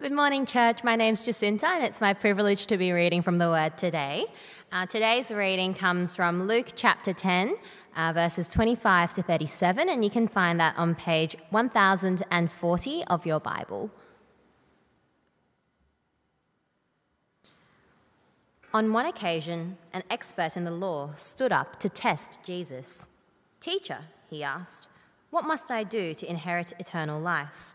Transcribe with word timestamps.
Good 0.00 0.12
morning, 0.12 0.46
church. 0.46 0.84
My 0.84 0.94
name's 0.94 1.22
Jacinta, 1.22 1.66
and 1.66 1.82
it's 1.82 2.00
my 2.00 2.14
privilege 2.14 2.68
to 2.68 2.76
be 2.76 2.92
reading 2.92 3.20
from 3.20 3.38
the 3.38 3.48
Word 3.48 3.76
today. 3.76 4.26
Uh, 4.70 4.86
today's 4.86 5.32
reading 5.32 5.74
comes 5.74 6.14
from 6.14 6.46
Luke 6.46 6.68
chapter 6.76 7.12
10, 7.12 7.56
uh, 7.96 8.12
verses 8.12 8.46
25 8.46 9.14
to 9.14 9.22
37, 9.24 9.88
and 9.88 10.04
you 10.04 10.08
can 10.08 10.28
find 10.28 10.60
that 10.60 10.76
on 10.78 10.94
page 10.94 11.34
1040 11.50 13.04
of 13.06 13.26
your 13.26 13.40
Bible. 13.40 13.90
On 18.72 18.92
one 18.92 19.06
occasion, 19.06 19.78
an 19.92 20.04
expert 20.10 20.56
in 20.56 20.62
the 20.62 20.70
law 20.70 21.10
stood 21.16 21.50
up 21.50 21.80
to 21.80 21.88
test 21.88 22.38
Jesus. 22.44 23.08
Teacher, 23.58 23.98
he 24.30 24.44
asked, 24.44 24.86
what 25.30 25.44
must 25.44 25.72
I 25.72 25.82
do 25.82 26.14
to 26.14 26.30
inherit 26.30 26.72
eternal 26.78 27.20
life? 27.20 27.74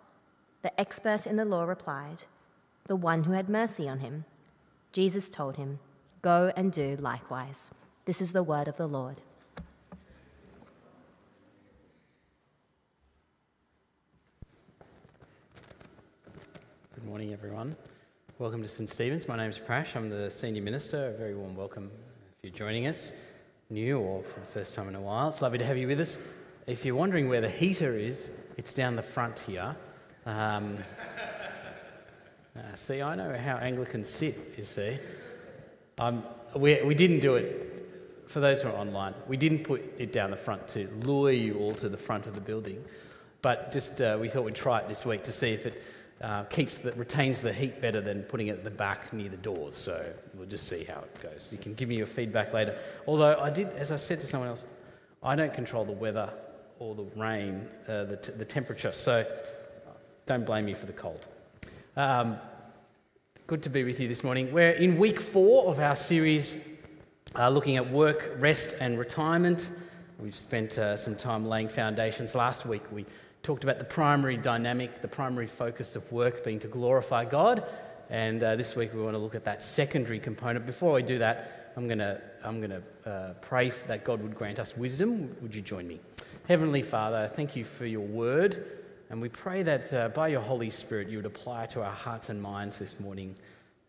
The 0.61 0.79
expert 0.79 1.25
in 1.25 1.37
the 1.37 1.45
law 1.45 1.63
replied, 1.63 2.25
The 2.85 2.95
one 2.95 3.23
who 3.23 3.31
had 3.31 3.49
mercy 3.49 3.89
on 3.89 3.97
him. 3.97 4.25
Jesus 4.91 5.27
told 5.27 5.55
him, 5.55 5.79
Go 6.21 6.53
and 6.55 6.71
do 6.71 6.97
likewise. 6.99 7.71
This 8.05 8.21
is 8.21 8.31
the 8.31 8.43
word 8.43 8.67
of 8.67 8.77
the 8.77 8.85
Lord. 8.85 9.21
Good 16.93 17.05
morning, 17.05 17.33
everyone. 17.33 17.75
Welcome 18.37 18.61
to 18.61 18.67
St. 18.67 18.87
Stephen's. 18.87 19.27
My 19.27 19.37
name 19.37 19.49
is 19.49 19.57
Prash. 19.57 19.95
I'm 19.95 20.11
the 20.11 20.29
senior 20.29 20.61
minister. 20.61 21.07
A 21.07 21.17
very 21.17 21.33
warm 21.33 21.55
welcome 21.55 21.89
if 22.37 22.43
you're 22.43 22.53
joining 22.53 22.85
us 22.85 23.13
new 23.71 23.97
or 23.97 24.21
for 24.21 24.39
the 24.39 24.45
first 24.45 24.75
time 24.75 24.87
in 24.89 24.93
a 24.93 25.01
while. 25.01 25.29
It's 25.29 25.41
lovely 25.41 25.57
to 25.57 25.65
have 25.65 25.77
you 25.77 25.87
with 25.87 26.01
us. 26.01 26.19
If 26.67 26.85
you're 26.85 26.93
wondering 26.93 27.29
where 27.29 27.41
the 27.41 27.49
heater 27.49 27.97
is, 27.97 28.29
it's 28.57 28.75
down 28.75 28.95
the 28.95 29.01
front 29.01 29.39
here. 29.39 29.75
Um, 30.25 30.77
uh, 32.55 32.59
see, 32.75 33.01
I 33.01 33.15
know 33.15 33.35
how 33.37 33.57
Anglicans 33.57 34.07
sit, 34.07 34.37
you 34.57 34.63
see. 34.63 34.97
Um, 35.97 36.23
we, 36.55 36.81
we 36.83 36.93
didn't 36.93 37.21
do 37.21 37.35
it, 37.35 38.27
for 38.27 38.39
those 38.39 38.61
who 38.61 38.69
are 38.69 38.75
online, 38.75 39.13
we 39.27 39.35
didn't 39.35 39.63
put 39.63 39.81
it 39.97 40.13
down 40.13 40.31
the 40.31 40.37
front 40.37 40.67
to 40.69 40.87
lure 41.05 41.31
you 41.31 41.55
all 41.55 41.73
to 41.75 41.89
the 41.89 41.97
front 41.97 42.27
of 42.27 42.35
the 42.35 42.41
building. 42.41 42.83
But 43.41 43.71
just 43.71 44.01
uh, 44.01 44.17
we 44.21 44.29
thought 44.29 44.45
we'd 44.45 44.55
try 44.55 44.79
it 44.79 44.87
this 44.87 45.05
week 45.05 45.23
to 45.23 45.31
see 45.31 45.49
if 45.49 45.65
it 45.65 45.81
uh, 46.21 46.43
keeps 46.43 46.77
the, 46.77 46.91
retains 46.93 47.41
the 47.41 47.51
heat 47.51 47.81
better 47.81 47.99
than 47.99 48.21
putting 48.23 48.47
it 48.47 48.51
at 48.51 48.63
the 48.63 48.69
back 48.69 49.11
near 49.11 49.29
the 49.29 49.37
doors. 49.37 49.75
So 49.75 50.05
we'll 50.35 50.47
just 50.47 50.67
see 50.67 50.83
how 50.83 50.99
it 50.99 51.21
goes. 51.23 51.49
You 51.51 51.57
can 51.57 51.73
give 51.73 51.89
me 51.89 51.95
your 51.95 52.05
feedback 52.05 52.53
later. 52.53 52.77
Although 53.07 53.39
I 53.39 53.49
did, 53.49 53.69
as 53.69 53.91
I 53.91 53.95
said 53.95 54.21
to 54.21 54.27
someone 54.27 54.49
else, 54.49 54.65
I 55.23 55.35
don't 55.35 55.53
control 55.53 55.83
the 55.83 55.91
weather 55.91 56.31
or 56.77 56.93
the 56.93 57.05
rain, 57.15 57.67
uh, 57.87 58.03
the, 58.03 58.17
t- 58.17 58.31
the 58.33 58.45
temperature. 58.45 58.91
So 58.91 59.25
don't 60.25 60.45
blame 60.45 60.65
me 60.65 60.73
for 60.73 60.85
the 60.85 60.93
cold. 60.93 61.27
Um, 61.97 62.37
good 63.47 63.63
to 63.63 63.69
be 63.69 63.83
with 63.83 63.99
you 63.99 64.07
this 64.07 64.23
morning. 64.23 64.51
We're 64.51 64.71
in 64.71 64.97
week 64.97 65.19
four 65.19 65.71
of 65.71 65.79
our 65.79 65.95
series 65.95 66.67
uh, 67.35 67.49
looking 67.49 67.77
at 67.77 67.91
work, 67.91 68.31
rest, 68.37 68.77
and 68.81 68.99
retirement. 68.99 69.71
We've 70.19 70.37
spent 70.37 70.77
uh, 70.77 70.95
some 70.95 71.15
time 71.15 71.47
laying 71.47 71.67
foundations. 71.67 72.35
Last 72.35 72.65
week 72.65 72.83
we 72.91 73.05
talked 73.41 73.63
about 73.63 73.79
the 73.79 73.85
primary 73.85 74.37
dynamic, 74.37 75.01
the 75.01 75.07
primary 75.07 75.47
focus 75.47 75.95
of 75.95 76.09
work 76.11 76.43
being 76.45 76.59
to 76.59 76.67
glorify 76.67 77.25
God. 77.25 77.63
And 78.09 78.43
uh, 78.43 78.55
this 78.55 78.75
week 78.75 78.93
we 78.93 79.01
want 79.01 79.15
to 79.15 79.19
look 79.19 79.35
at 79.35 79.45
that 79.45 79.63
secondary 79.63 80.19
component. 80.19 80.65
Before 80.65 80.97
I 80.97 81.01
do 81.01 81.17
that, 81.19 81.73
I'm 81.75 81.87
going 81.87 81.99
to, 81.99 82.21
I'm 82.43 82.59
going 82.59 82.81
to 83.03 83.09
uh, 83.09 83.33
pray 83.41 83.71
that 83.87 84.03
God 84.03 84.21
would 84.21 84.35
grant 84.35 84.59
us 84.59 84.77
wisdom. 84.77 85.35
Would 85.41 85.55
you 85.55 85.61
join 85.61 85.87
me? 85.87 85.99
Heavenly 86.47 86.83
Father, 86.83 87.31
thank 87.33 87.55
you 87.55 87.63
for 87.63 87.85
your 87.85 88.01
word. 88.01 88.80
And 89.11 89.21
we 89.21 89.27
pray 89.27 89.61
that 89.63 89.93
uh, 89.93 90.07
by 90.07 90.29
your 90.29 90.39
Holy 90.39 90.69
Spirit 90.69 91.09
you 91.09 91.17
would 91.17 91.25
apply 91.25 91.65
to 91.67 91.83
our 91.83 91.91
hearts 91.91 92.29
and 92.29 92.41
minds 92.41 92.79
this 92.79 92.97
morning 92.97 93.35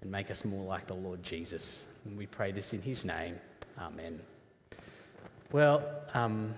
and 0.00 0.10
make 0.10 0.33
us 0.33 0.44
more 0.44 0.65
like 0.65 0.88
the 0.88 0.97
Lord 0.97 1.22
Jesus. 1.22 1.84
And 2.05 2.19
we 2.19 2.27
pray 2.27 2.50
this 2.50 2.72
in 2.72 2.83
his 2.83 3.05
name. 3.05 3.37
Amen. 3.78 4.19
Well, 5.53 5.88
um, 6.15 6.53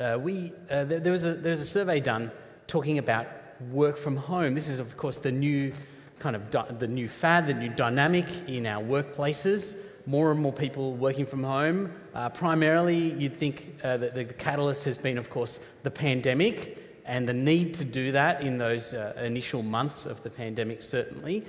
uh, 0.00 0.18
we, 0.18 0.54
uh, 0.70 0.84
there, 0.84 1.12
was 1.12 1.24
a, 1.24 1.34
there 1.34 1.50
was 1.50 1.60
a 1.60 1.66
survey 1.66 2.00
done 2.00 2.32
talking 2.66 2.96
about 2.96 3.26
work 3.70 3.98
from 3.98 4.16
home. 4.16 4.54
This 4.54 4.70
is, 4.70 4.78
of 4.78 4.96
course, 4.96 5.18
the 5.18 5.30
new 5.30 5.74
kind 6.20 6.34
of 6.34 6.50
di- 6.50 6.72
the 6.78 6.86
new 6.86 7.06
fad, 7.06 7.46
the 7.46 7.52
new 7.52 7.68
dynamic 7.68 8.26
in 8.48 8.64
our 8.64 8.82
workplaces. 8.82 9.76
More 10.06 10.30
and 10.30 10.40
more 10.40 10.54
people 10.54 10.94
working 10.94 11.26
from 11.26 11.44
home. 11.44 11.92
Uh, 12.14 12.30
primarily, 12.30 13.12
you'd 13.12 13.36
think 13.36 13.76
uh, 13.84 13.98
that 13.98 14.14
the 14.14 14.24
catalyst 14.24 14.84
has 14.84 14.96
been, 14.96 15.18
of 15.18 15.28
course, 15.28 15.58
the 15.82 15.90
pandemic 15.90 16.89
and 17.10 17.28
the 17.28 17.34
need 17.34 17.74
to 17.74 17.84
do 17.84 18.12
that 18.12 18.40
in 18.40 18.56
those 18.56 18.94
uh, 18.94 19.12
initial 19.20 19.64
months 19.64 20.06
of 20.06 20.22
the 20.22 20.30
pandemic, 20.30 20.80
certainly. 20.80 21.44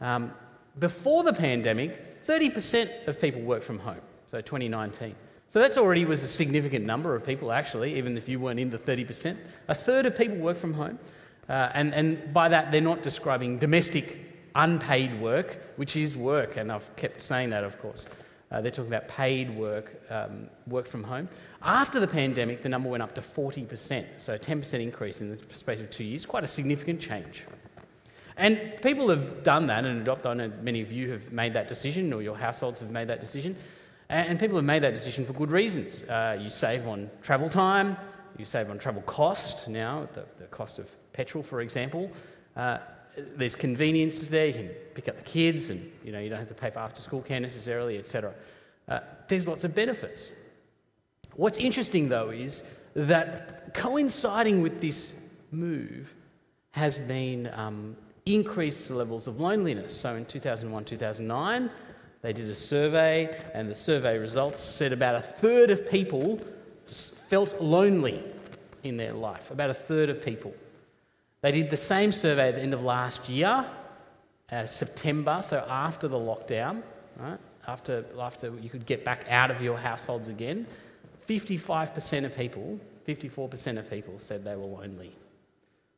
Um, 0.00 0.32
before 0.80 1.22
the 1.22 1.32
pandemic, 1.32 2.26
30% 2.26 3.06
of 3.06 3.20
people 3.20 3.40
work 3.40 3.62
from 3.62 3.78
home, 3.78 4.00
so 4.26 4.40
2019. 4.40 5.14
So 5.52 5.60
that's 5.60 5.78
already 5.78 6.04
was 6.04 6.24
a 6.24 6.28
significant 6.28 6.84
number 6.84 7.14
of 7.14 7.24
people, 7.24 7.52
actually, 7.52 7.96
even 7.96 8.18
if 8.18 8.28
you 8.28 8.40
weren't 8.40 8.58
in 8.58 8.70
the 8.70 8.78
30%. 8.78 9.36
A 9.68 9.74
third 9.74 10.04
of 10.04 10.18
people 10.18 10.36
work 10.38 10.56
from 10.56 10.72
home. 10.72 10.98
Uh, 11.48 11.70
and, 11.74 11.94
and 11.94 12.34
by 12.34 12.48
that, 12.48 12.72
they're 12.72 12.80
not 12.80 13.04
describing 13.04 13.56
domestic 13.56 14.18
unpaid 14.56 15.20
work, 15.20 15.62
which 15.76 15.94
is 15.94 16.16
work, 16.16 16.56
and 16.56 16.72
I've 16.72 16.94
kept 16.96 17.22
saying 17.22 17.50
that, 17.50 17.62
of 17.62 17.80
course. 17.80 18.06
Uh, 18.54 18.60
they're 18.60 18.70
talking 18.70 18.92
about 18.92 19.08
paid 19.08 19.50
work, 19.50 20.00
um, 20.10 20.48
work 20.68 20.86
from 20.86 21.02
home. 21.02 21.28
After 21.60 21.98
the 21.98 22.06
pandemic, 22.06 22.62
the 22.62 22.68
number 22.68 22.88
went 22.88 23.02
up 23.02 23.12
to 23.16 23.20
40%, 23.20 24.06
so 24.18 24.34
a 24.34 24.38
10% 24.38 24.80
increase 24.80 25.20
in 25.20 25.30
the 25.30 25.38
space 25.52 25.80
of 25.80 25.90
two 25.90 26.04
years, 26.04 26.24
quite 26.24 26.44
a 26.44 26.46
significant 26.46 27.00
change. 27.00 27.42
And 28.36 28.74
people 28.80 29.08
have 29.08 29.42
done 29.42 29.66
that 29.66 29.84
and 29.84 30.00
adopted, 30.00 30.26
I 30.26 30.34
know 30.34 30.52
many 30.62 30.82
of 30.82 30.92
you 30.92 31.10
have 31.10 31.32
made 31.32 31.52
that 31.54 31.66
decision, 31.66 32.12
or 32.12 32.22
your 32.22 32.36
households 32.36 32.78
have 32.78 32.92
made 32.92 33.08
that 33.08 33.20
decision. 33.20 33.56
And 34.08 34.38
people 34.38 34.56
have 34.56 34.64
made 34.64 34.84
that 34.84 34.94
decision 34.94 35.26
for 35.26 35.32
good 35.32 35.50
reasons. 35.50 36.04
Uh, 36.04 36.38
you 36.40 36.48
save 36.48 36.86
on 36.86 37.10
travel 37.22 37.48
time, 37.48 37.96
you 38.38 38.44
save 38.44 38.70
on 38.70 38.78
travel 38.78 39.02
cost 39.02 39.66
now, 39.66 40.08
the, 40.12 40.24
the 40.38 40.46
cost 40.46 40.78
of 40.78 40.88
petrol, 41.12 41.42
for 41.42 41.60
example. 41.60 42.08
Uh, 42.54 42.78
there's 43.16 43.54
conveniences 43.54 44.28
there. 44.30 44.46
You 44.46 44.52
can 44.52 44.68
pick 44.94 45.08
up 45.08 45.16
the 45.16 45.22
kids, 45.22 45.70
and 45.70 45.90
you 46.04 46.12
know 46.12 46.18
you 46.18 46.28
don't 46.28 46.38
have 46.38 46.48
to 46.48 46.54
pay 46.54 46.70
for 46.70 46.80
after-school 46.80 47.22
care 47.22 47.40
necessarily, 47.40 47.98
etc. 47.98 48.34
Uh, 48.88 49.00
there's 49.28 49.46
lots 49.46 49.64
of 49.64 49.74
benefits. 49.74 50.32
What's 51.34 51.58
interesting, 51.58 52.08
though, 52.08 52.30
is 52.30 52.62
that 52.94 53.74
coinciding 53.74 54.62
with 54.62 54.80
this 54.80 55.14
move 55.50 56.12
has 56.72 56.98
been 56.98 57.50
um, 57.54 57.96
increased 58.26 58.90
levels 58.90 59.26
of 59.26 59.40
loneliness. 59.40 59.96
So 59.96 60.14
in 60.14 60.24
2001 60.24 60.84
2009, 60.84 61.70
they 62.22 62.32
did 62.32 62.48
a 62.48 62.54
survey, 62.54 63.38
and 63.52 63.68
the 63.68 63.74
survey 63.74 64.16
results 64.18 64.62
said 64.62 64.92
about 64.92 65.14
a 65.14 65.20
third 65.20 65.70
of 65.70 65.88
people 65.88 66.40
felt 67.28 67.60
lonely 67.60 68.22
in 68.82 68.96
their 68.96 69.12
life. 69.12 69.50
About 69.50 69.70
a 69.70 69.74
third 69.74 70.08
of 70.08 70.24
people. 70.24 70.54
They 71.44 71.52
did 71.52 71.68
the 71.68 71.76
same 71.76 72.10
survey 72.10 72.48
at 72.48 72.54
the 72.54 72.62
end 72.62 72.72
of 72.72 72.82
last 72.82 73.28
year, 73.28 73.66
uh, 74.50 74.64
September, 74.64 75.42
so 75.46 75.62
after 75.68 76.08
the 76.08 76.16
lockdown, 76.16 76.82
right? 77.18 77.38
After, 77.68 78.02
after 78.18 78.54
you 78.62 78.70
could 78.70 78.86
get 78.86 79.04
back 79.04 79.26
out 79.28 79.50
of 79.50 79.60
your 79.60 79.76
households 79.76 80.28
again. 80.28 80.66
55% 81.28 82.24
of 82.24 82.34
people, 82.34 82.80
54% 83.06 83.78
of 83.78 83.90
people 83.90 84.18
said 84.18 84.42
they 84.42 84.56
were 84.56 84.64
lonely. 84.64 85.14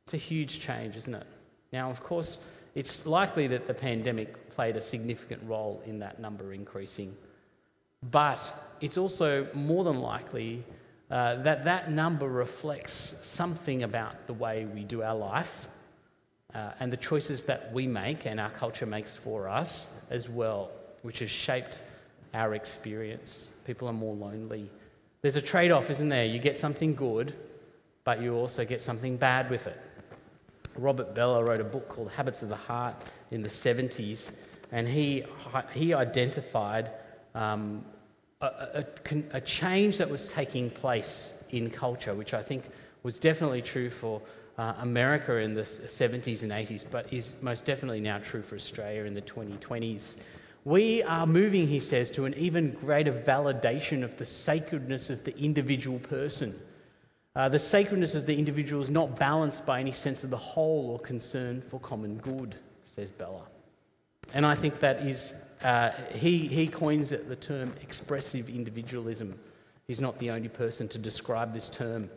It's 0.03 0.15
a 0.15 0.17
huge 0.17 0.59
change, 0.59 0.97
isn't 0.97 1.15
it? 1.15 1.29
Now, 1.73 1.91
of 1.91 2.03
course, 2.03 2.41
it's 2.75 3.07
likely 3.07 3.47
that 3.47 3.69
the 3.69 3.75
pandemic 3.75 4.51
played 4.51 4.75
a 4.77 4.83
significant 4.83 5.41
role 5.45 5.81
in 5.87 6.01
that 6.01 6.19
number 6.19 6.55
increasing. 6.55 7.17
But 8.11 8.53
it's 8.81 8.99
also 8.99 9.47
more 9.55 9.85
than 9.85 10.01
likely 10.01 10.65
uh, 11.11 11.37
that 11.43 11.65
that 11.65 11.91
number 11.91 12.29
reflects 12.29 12.93
something 12.93 13.83
about 13.85 14.27
the 14.27 14.33
way 14.35 14.65
we 14.65 14.83
do 14.83 15.03
our 15.03 15.15
life 15.15 15.67
uh, 16.55 16.71
and 16.81 16.93
the 16.93 16.97
choices 16.97 17.43
that 17.45 17.73
we 17.73 17.87
make 17.87 18.27
and 18.27 18.41
our 18.41 18.51
culture 18.51 18.87
makes 18.87 19.15
for 19.15 19.49
us 19.49 19.89
as 20.11 20.29
well, 20.29 20.71
which 21.03 21.21
has 21.21 21.31
shaped 21.31 21.83
our 22.35 22.55
experience. 22.55 23.51
People 23.65 23.89
are 23.89 23.93
more 23.93 24.15
lonely. 24.15 24.71
There's 25.23 25.37
a 25.37 25.43
trade 25.43 25.71
off, 25.71 25.91
isn't 25.91 26.09
there? 26.09 26.25
You 26.25 26.39
get 26.39 26.59
something 26.59 26.95
good, 26.95 27.35
but 28.05 28.21
you 28.21 28.35
also 28.35 28.65
get 28.65 28.81
something 28.81 29.17
bad 29.17 29.51
with 29.51 29.67
it. 29.67 29.81
Robert 30.77 31.15
Bellah 31.15 31.47
wrote 31.47 31.61
a 31.61 31.65
book 31.65 31.89
called 31.89 32.11
Habits 32.11 32.43
of 32.43 32.49
the 32.49 32.57
Heart 32.57 32.97
in 33.31 33.43
the 33.43 33.49
70s, 33.49 34.31
and 34.73 34.87
he, 34.87 35.25
he 35.73 35.95
identified 35.95 36.91
um, 37.35 37.85
a, 38.41 38.47
a, 38.47 38.85
a, 39.33 39.41
change 39.41 39.97
that 39.99 40.11
was 40.11 40.29
taking 40.29 40.69
place 40.69 41.33
in 41.51 41.71
culture, 41.71 42.15
which 42.15 42.35
I 42.35 42.43
think 42.43 42.65
was 43.03 43.19
definitely 43.19 43.63
true 43.63 43.89
for 43.89 44.21
uh, 44.59 44.75
America 44.81 45.37
in 45.37 45.55
the 45.55 45.63
70s 45.63 46.43
and 46.43 46.53
80s, 46.53 46.85
but 46.91 47.11
is 47.13 47.35
most 47.41 47.65
definitely 47.65 48.01
now 48.01 48.19
true 48.19 48.43
for 48.43 48.57
Australia 48.57 49.05
in 49.05 49.15
the 49.15 49.23
2020s. 49.23 50.17
We 50.65 51.03
are 51.05 51.27
moving, 51.27 51.69
he 51.69 51.81
says, 51.81 52.11
to 52.13 52.25
an 52.25 52.35
even 52.35 52.73
greater 52.73 53.13
validation 53.13 54.03
of 54.03 54.17
the 54.17 54.25
sacredness 54.25 55.11
of 55.11 55.23
the 55.25 55.39
individual 55.39 55.99
person. 56.01 56.59
Uh, 57.37 57.49
the 57.49 57.59
sacredness 57.59 58.15
of 58.15 58.27
the 58.27 58.37
individual 58.37 58.83
is 58.83 58.91
not 58.91 59.19
balanced 59.19 59.65
by 59.65 59.79
any 59.79 59.93
sense 59.93 60.25
of 60.25 60.31
the 60.31 60.37
whole 60.37 60.91
or 60.91 60.99
concern 60.99 61.63
for 61.71 61.79
common 61.81 62.17
good, 62.19 62.57
says 62.83 63.11
Bellah. 63.11 63.47
And 64.33 64.45
I 64.45 64.55
think 64.55 64.81
that 64.81 65.07
is, 65.07 65.35
uh, 65.63 65.91
he, 66.13 66.47
he 66.49 66.67
coins 66.67 67.13
it 67.13 67.29
the 67.29 67.37
term 67.37 67.73
expressive 67.81 68.49
individualism. 68.49 69.39
He's 69.87 70.01
not 70.01 70.19
the 70.19 70.31
only 70.31 70.49
person 70.49 70.89
to 70.89 70.99
describe 70.99 71.55
this 71.55 71.69
term. 71.69 72.11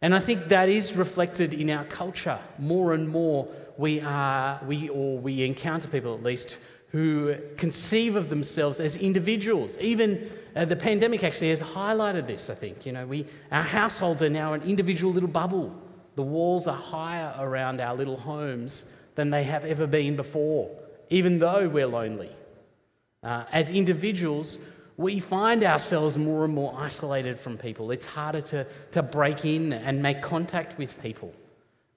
And 0.00 0.14
I 0.14 0.20
think 0.20 0.48
that 0.48 0.68
is 0.68 0.94
reflected 0.94 1.52
in 1.54 1.70
our 1.70 1.84
culture. 1.84 2.38
More 2.58 2.94
and 2.94 3.08
more, 3.08 3.48
we 3.76 4.00
are, 4.00 4.60
we, 4.66 4.88
or 4.90 5.18
we 5.18 5.42
encounter 5.42 5.88
people 5.88 6.14
at 6.14 6.22
least, 6.22 6.56
who 6.90 7.36
conceive 7.56 8.14
of 8.14 8.30
themselves 8.30 8.80
as 8.80 8.96
individuals. 8.96 9.76
Even 9.78 10.30
uh, 10.54 10.64
the 10.64 10.76
pandemic 10.76 11.24
actually 11.24 11.50
has 11.50 11.60
highlighted 11.60 12.26
this, 12.26 12.48
I 12.48 12.54
think. 12.54 12.86
You 12.86 12.92
know, 12.92 13.06
we, 13.06 13.26
our 13.50 13.62
households 13.62 14.22
are 14.22 14.30
now 14.30 14.52
an 14.52 14.62
individual 14.62 15.12
little 15.12 15.28
bubble. 15.28 15.74
The 16.14 16.22
walls 16.22 16.66
are 16.66 16.76
higher 16.76 17.34
around 17.38 17.80
our 17.80 17.94
little 17.94 18.16
homes 18.16 18.84
than 19.16 19.30
they 19.30 19.42
have 19.44 19.64
ever 19.64 19.86
been 19.86 20.16
before, 20.16 20.70
even 21.10 21.38
though 21.38 21.68
we're 21.68 21.86
lonely. 21.86 22.30
Uh, 23.22 23.44
as 23.52 23.70
individuals, 23.70 24.58
we 24.96 25.20
find 25.20 25.64
ourselves 25.64 26.16
more 26.16 26.44
and 26.44 26.54
more 26.54 26.74
isolated 26.76 27.38
from 27.38 27.56
people. 27.56 27.90
It's 27.90 28.06
harder 28.06 28.40
to, 28.42 28.66
to 28.92 29.02
break 29.02 29.44
in 29.44 29.72
and 29.72 30.02
make 30.02 30.22
contact 30.22 30.76
with 30.78 31.00
people. 31.02 31.32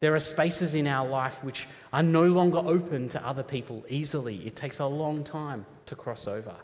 There 0.01 0.15
are 0.15 0.19
spaces 0.19 0.73
in 0.73 0.87
our 0.87 1.07
life 1.07 1.43
which 1.43 1.67
are 1.93 2.01
no 2.01 2.23
longer 2.23 2.57
open 2.57 3.07
to 3.09 3.27
other 3.27 3.43
people 3.43 3.85
easily. 3.87 4.37
It 4.47 4.55
takes 4.55 4.79
a 4.79 4.85
long 4.85 5.23
time 5.23 5.65
to 5.87 5.95
cross 5.95 6.27
over. 6.27 6.55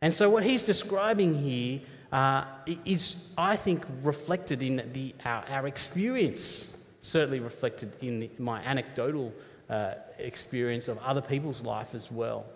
And 0.00 0.12
so, 0.12 0.28
what 0.28 0.42
he's 0.42 0.64
describing 0.64 1.34
here 1.34 1.80
uh, 2.12 2.44
is, 2.84 3.28
I 3.36 3.56
think, 3.56 3.84
reflected 4.02 4.62
in 4.62 4.90
the, 4.92 5.14
our, 5.24 5.44
our 5.48 5.66
experience, 5.66 6.76
certainly 7.02 7.40
reflected 7.40 7.92
in 8.00 8.20
the, 8.20 8.30
my 8.38 8.62
anecdotal 8.62 9.32
uh, 9.70 9.94
experience 10.18 10.88
of 10.88 10.98
other 10.98 11.22
people's 11.22 11.60
life 11.60 11.94
as 11.94 12.10
well. 12.10 12.46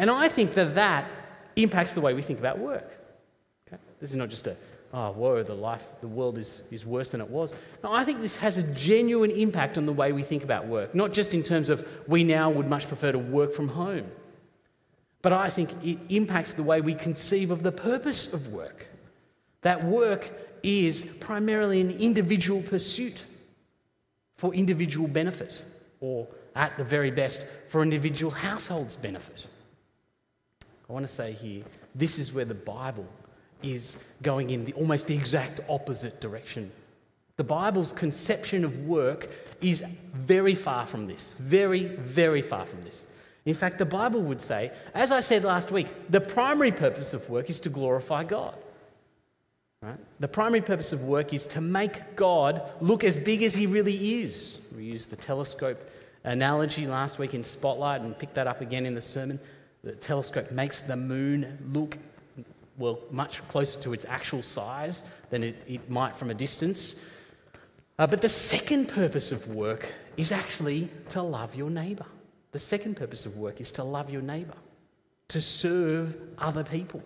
And 0.00 0.10
I 0.10 0.30
think 0.30 0.54
that 0.54 0.74
that 0.76 1.04
impacts 1.56 1.92
the 1.92 2.00
way 2.00 2.14
we 2.14 2.22
think 2.22 2.38
about 2.38 2.58
work. 2.58 2.96
Okay? 3.68 3.76
This 4.00 4.08
is 4.08 4.16
not 4.16 4.30
just 4.30 4.46
a 4.46 4.56
oh, 4.94 5.10
whoa, 5.12 5.42
the 5.42 5.54
life, 5.54 5.86
the 6.00 6.08
world 6.08 6.38
is, 6.38 6.62
is 6.70 6.86
worse 6.86 7.10
than 7.10 7.20
it 7.20 7.28
was. 7.28 7.52
No, 7.84 7.92
I 7.92 8.04
think 8.04 8.22
this 8.22 8.34
has 8.36 8.56
a 8.56 8.62
genuine 8.62 9.30
impact 9.30 9.76
on 9.76 9.84
the 9.84 9.92
way 9.92 10.12
we 10.12 10.22
think 10.22 10.42
about 10.42 10.66
work, 10.66 10.94
not 10.94 11.12
just 11.12 11.34
in 11.34 11.42
terms 11.42 11.68
of 11.68 11.86
we 12.06 12.24
now 12.24 12.50
would 12.50 12.66
much 12.66 12.88
prefer 12.88 13.12
to 13.12 13.18
work 13.18 13.52
from 13.52 13.68
home, 13.68 14.06
but 15.20 15.34
I 15.34 15.50
think 15.50 15.70
it 15.84 15.98
impacts 16.08 16.54
the 16.54 16.62
way 16.62 16.80
we 16.80 16.94
conceive 16.94 17.50
of 17.50 17.62
the 17.62 17.70
purpose 17.72 18.32
of 18.32 18.48
work. 18.54 18.86
That 19.60 19.84
work 19.84 20.32
is 20.62 21.02
primarily 21.20 21.82
an 21.82 21.90
individual 21.98 22.62
pursuit 22.62 23.22
for 24.38 24.54
individual 24.54 25.08
benefit, 25.08 25.62
or 26.00 26.26
at 26.56 26.76
the 26.78 26.84
very 26.84 27.10
best, 27.10 27.46
for 27.68 27.82
individual 27.82 28.32
households' 28.32 28.96
benefit. 28.96 29.46
I 30.90 30.92
want 30.92 31.06
to 31.06 31.12
say 31.12 31.32
here 31.32 31.62
this 31.94 32.18
is 32.18 32.32
where 32.32 32.44
the 32.44 32.52
Bible 32.52 33.06
is 33.62 33.96
going 34.22 34.50
in 34.50 34.64
the, 34.64 34.72
almost 34.72 35.06
the 35.06 35.14
exact 35.14 35.60
opposite 35.68 36.20
direction. 36.20 36.72
The 37.36 37.44
Bible's 37.44 37.92
conception 37.92 38.64
of 38.64 38.76
work 38.86 39.30
is 39.60 39.84
very 40.14 40.54
far 40.54 40.86
from 40.86 41.06
this. 41.06 41.34
Very, 41.38 41.84
very 41.84 42.42
far 42.42 42.66
from 42.66 42.82
this. 42.82 43.06
In 43.44 43.54
fact, 43.54 43.78
the 43.78 43.86
Bible 43.86 44.20
would 44.22 44.40
say, 44.40 44.72
as 44.92 45.12
I 45.12 45.20
said 45.20 45.44
last 45.44 45.70
week, 45.70 45.86
the 46.08 46.20
primary 46.20 46.72
purpose 46.72 47.14
of 47.14 47.28
work 47.30 47.48
is 47.48 47.60
to 47.60 47.68
glorify 47.68 48.24
God. 48.24 48.56
Right? 49.82 49.96
The 50.18 50.28
primary 50.28 50.60
purpose 50.60 50.92
of 50.92 51.02
work 51.02 51.32
is 51.32 51.46
to 51.48 51.60
make 51.60 52.16
God 52.16 52.62
look 52.80 53.04
as 53.04 53.16
big 53.16 53.44
as 53.44 53.54
he 53.54 53.66
really 53.66 54.22
is. 54.22 54.58
We 54.76 54.84
used 54.84 55.10
the 55.10 55.16
telescope 55.16 55.78
analogy 56.24 56.86
last 56.88 57.20
week 57.20 57.32
in 57.32 57.44
Spotlight 57.44 58.00
and 58.00 58.18
picked 58.18 58.34
that 58.34 58.48
up 58.48 58.60
again 58.60 58.86
in 58.86 58.94
the 58.96 59.00
sermon. 59.00 59.38
The 59.82 59.94
telescope 59.94 60.50
makes 60.50 60.80
the 60.80 60.96
moon 60.96 61.58
look 61.72 61.96
well, 62.80 62.98
much 63.10 63.46
closer 63.48 63.78
to 63.80 63.92
its 63.92 64.06
actual 64.08 64.42
size 64.42 65.02
than 65.28 65.44
it, 65.44 65.62
it 65.68 65.90
might 65.90 66.16
from 66.16 66.30
a 66.30 66.34
distance. 66.34 66.96
Uh, 67.98 68.06
but 68.06 68.22
the 68.22 68.28
second 68.28 68.88
purpose 68.88 69.30
of 69.30 69.46
work 69.48 69.86
is 70.16 70.32
actually 70.32 70.88
to 71.10 71.22
love 71.22 71.54
your 71.54 71.68
neighbour. 71.68 72.06
The 72.52 72.58
second 72.58 72.96
purpose 72.96 73.26
of 73.26 73.36
work 73.36 73.60
is 73.60 73.70
to 73.72 73.84
love 73.84 74.10
your 74.10 74.22
neighbour, 74.22 74.56
to 75.28 75.40
serve 75.40 76.16
other 76.38 76.64
people. 76.64 77.02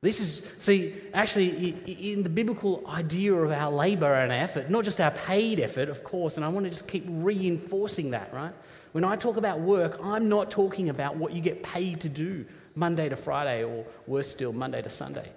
This 0.00 0.20
is, 0.20 0.46
see, 0.60 0.94
actually, 1.12 1.74
in 1.86 2.22
the 2.22 2.28
biblical 2.28 2.84
idea 2.86 3.34
of 3.34 3.50
our 3.50 3.72
labour 3.72 4.14
and 4.14 4.30
effort, 4.30 4.70
not 4.70 4.84
just 4.84 5.00
our 5.00 5.10
paid 5.10 5.58
effort, 5.58 5.88
of 5.88 6.04
course, 6.04 6.36
and 6.36 6.44
I 6.44 6.48
want 6.48 6.64
to 6.64 6.70
just 6.70 6.86
keep 6.86 7.04
reinforcing 7.08 8.10
that, 8.10 8.32
right? 8.32 8.52
When 8.92 9.04
I 9.04 9.16
talk 9.16 9.36
about 9.36 9.60
work, 9.60 9.98
I'm 10.02 10.28
not 10.28 10.50
talking 10.50 10.88
about 10.88 11.16
what 11.16 11.32
you 11.32 11.40
get 11.40 11.62
paid 11.62 12.00
to 12.00 12.08
do. 12.08 12.44
Monday 12.78 13.08
to 13.08 13.16
Friday, 13.16 13.64
or 13.64 13.84
worse 14.06 14.30
still, 14.30 14.52
Monday 14.52 14.80
to 14.80 14.88
Sunday. 14.88 15.30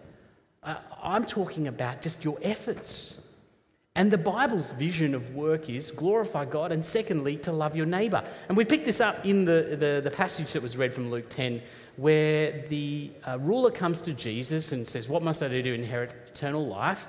Uh, 0.64 0.76
I'm 1.02 1.26
talking 1.26 1.68
about 1.68 2.02
just 2.02 2.24
your 2.24 2.38
efforts. 2.44 3.22
And 3.96 4.10
the 4.10 4.18
Bible's 4.18 4.70
vision 4.70 5.14
of 5.14 5.36
work 5.36 5.70
is 5.70 5.92
glorify 5.92 6.46
God 6.46 6.72
and 6.72 6.86
secondly, 6.86 7.36
to 7.38 7.52
love 7.52 7.76
your 7.76 7.88
neighbour. 7.88 8.24
And 8.48 8.58
we 8.58 8.64
picked 8.64 8.86
this 8.86 9.02
up 9.02 9.26
in 9.26 9.44
the, 9.44 9.76
the, 9.78 10.02
the 10.04 10.12
passage 10.12 10.54
that 10.54 10.62
was 10.62 10.78
read 10.78 10.94
from 10.94 11.12
Luke 11.12 11.30
10, 11.30 11.62
where 11.98 12.66
the 12.68 13.12
uh, 13.28 13.38
ruler 13.40 13.72
comes 13.72 14.02
to 14.04 14.14
Jesus 14.14 14.72
and 14.72 14.88
says, 14.88 15.10
What 15.10 15.24
must 15.24 15.44
I 15.44 15.50
do 15.50 15.62
to 15.62 15.74
inherit 15.74 16.14
eternal 16.32 16.66
life? 16.66 17.08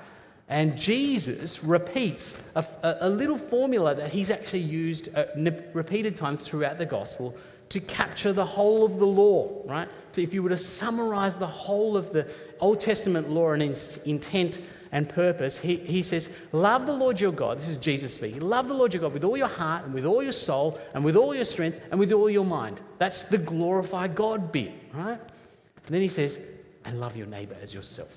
And 0.49 0.77
Jesus 0.77 1.63
repeats 1.63 2.43
a, 2.55 2.65
a, 2.83 2.97
a 3.01 3.09
little 3.09 3.37
formula 3.37 3.95
that 3.95 4.11
he's 4.11 4.29
actually 4.29 4.59
used 4.59 5.09
uh, 5.15 5.25
repeated 5.73 6.15
times 6.15 6.41
throughout 6.41 6.77
the 6.77 6.85
gospel 6.85 7.35
to 7.69 7.79
capture 7.79 8.33
the 8.33 8.45
whole 8.45 8.85
of 8.85 8.99
the 8.99 9.05
law, 9.05 9.63
right? 9.65 9.87
So 10.11 10.21
if 10.21 10.33
you 10.33 10.43
were 10.43 10.49
to 10.49 10.57
summarize 10.57 11.37
the 11.37 11.47
whole 11.47 11.97
of 11.97 12.13
the 12.13 12.29
Old 12.59 12.79
Testament 12.79 13.29
law 13.29 13.53
and 13.53 13.63
intent 14.05 14.59
and 14.91 15.09
purpose, 15.09 15.57
he, 15.57 15.77
he 15.77 16.03
says, 16.03 16.29
Love 16.51 16.85
the 16.85 16.93
Lord 16.93 17.19
your 17.19 17.31
God. 17.31 17.57
This 17.57 17.67
is 17.69 17.77
Jesus 17.77 18.13
speaking. 18.13 18.41
Love 18.41 18.67
the 18.67 18.75
Lord 18.75 18.93
your 18.93 19.01
God 19.01 19.13
with 19.13 19.23
all 19.23 19.35
your 19.35 19.47
heart 19.47 19.85
and 19.85 19.93
with 19.93 20.05
all 20.05 20.21
your 20.21 20.33
soul 20.33 20.77
and 20.93 21.03
with 21.03 21.15
all 21.15 21.33
your 21.33 21.45
strength 21.45 21.81
and 21.89 21.99
with 21.99 22.11
all 22.11 22.29
your 22.29 22.45
mind. 22.45 22.81
That's 22.99 23.23
the 23.23 23.39
glorify 23.39 24.07
God 24.09 24.51
bit, 24.51 24.71
right? 24.93 25.19
And 25.19 25.95
then 25.95 26.01
he 26.01 26.09
says, 26.09 26.37
And 26.85 26.99
love 26.99 27.17
your 27.17 27.27
neighbor 27.27 27.55
as 27.59 27.73
yourself. 27.73 28.09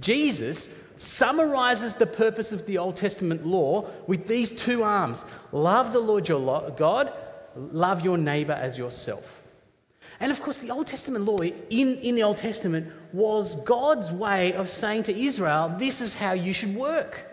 Jesus 0.00 0.68
summarizes 0.96 1.94
the 1.94 2.06
purpose 2.06 2.52
of 2.52 2.66
the 2.66 2.78
Old 2.78 2.96
Testament 2.96 3.46
law 3.46 3.88
with 4.06 4.26
these 4.26 4.50
two 4.50 4.82
arms 4.82 5.24
love 5.52 5.92
the 5.92 6.00
Lord 6.00 6.28
your 6.28 6.70
God, 6.70 7.12
love 7.56 8.04
your 8.04 8.18
neighbor 8.18 8.52
as 8.52 8.76
yourself. 8.76 9.42
And 10.20 10.32
of 10.32 10.42
course, 10.42 10.58
the 10.58 10.70
Old 10.70 10.88
Testament 10.88 11.24
law 11.24 11.38
in, 11.38 11.94
in 11.98 12.16
the 12.16 12.24
Old 12.24 12.38
Testament 12.38 12.92
was 13.12 13.54
God's 13.62 14.10
way 14.10 14.52
of 14.54 14.68
saying 14.68 15.04
to 15.04 15.16
Israel, 15.16 15.74
this 15.78 16.00
is 16.00 16.12
how 16.12 16.32
you 16.32 16.52
should 16.52 16.74
work. 16.74 17.24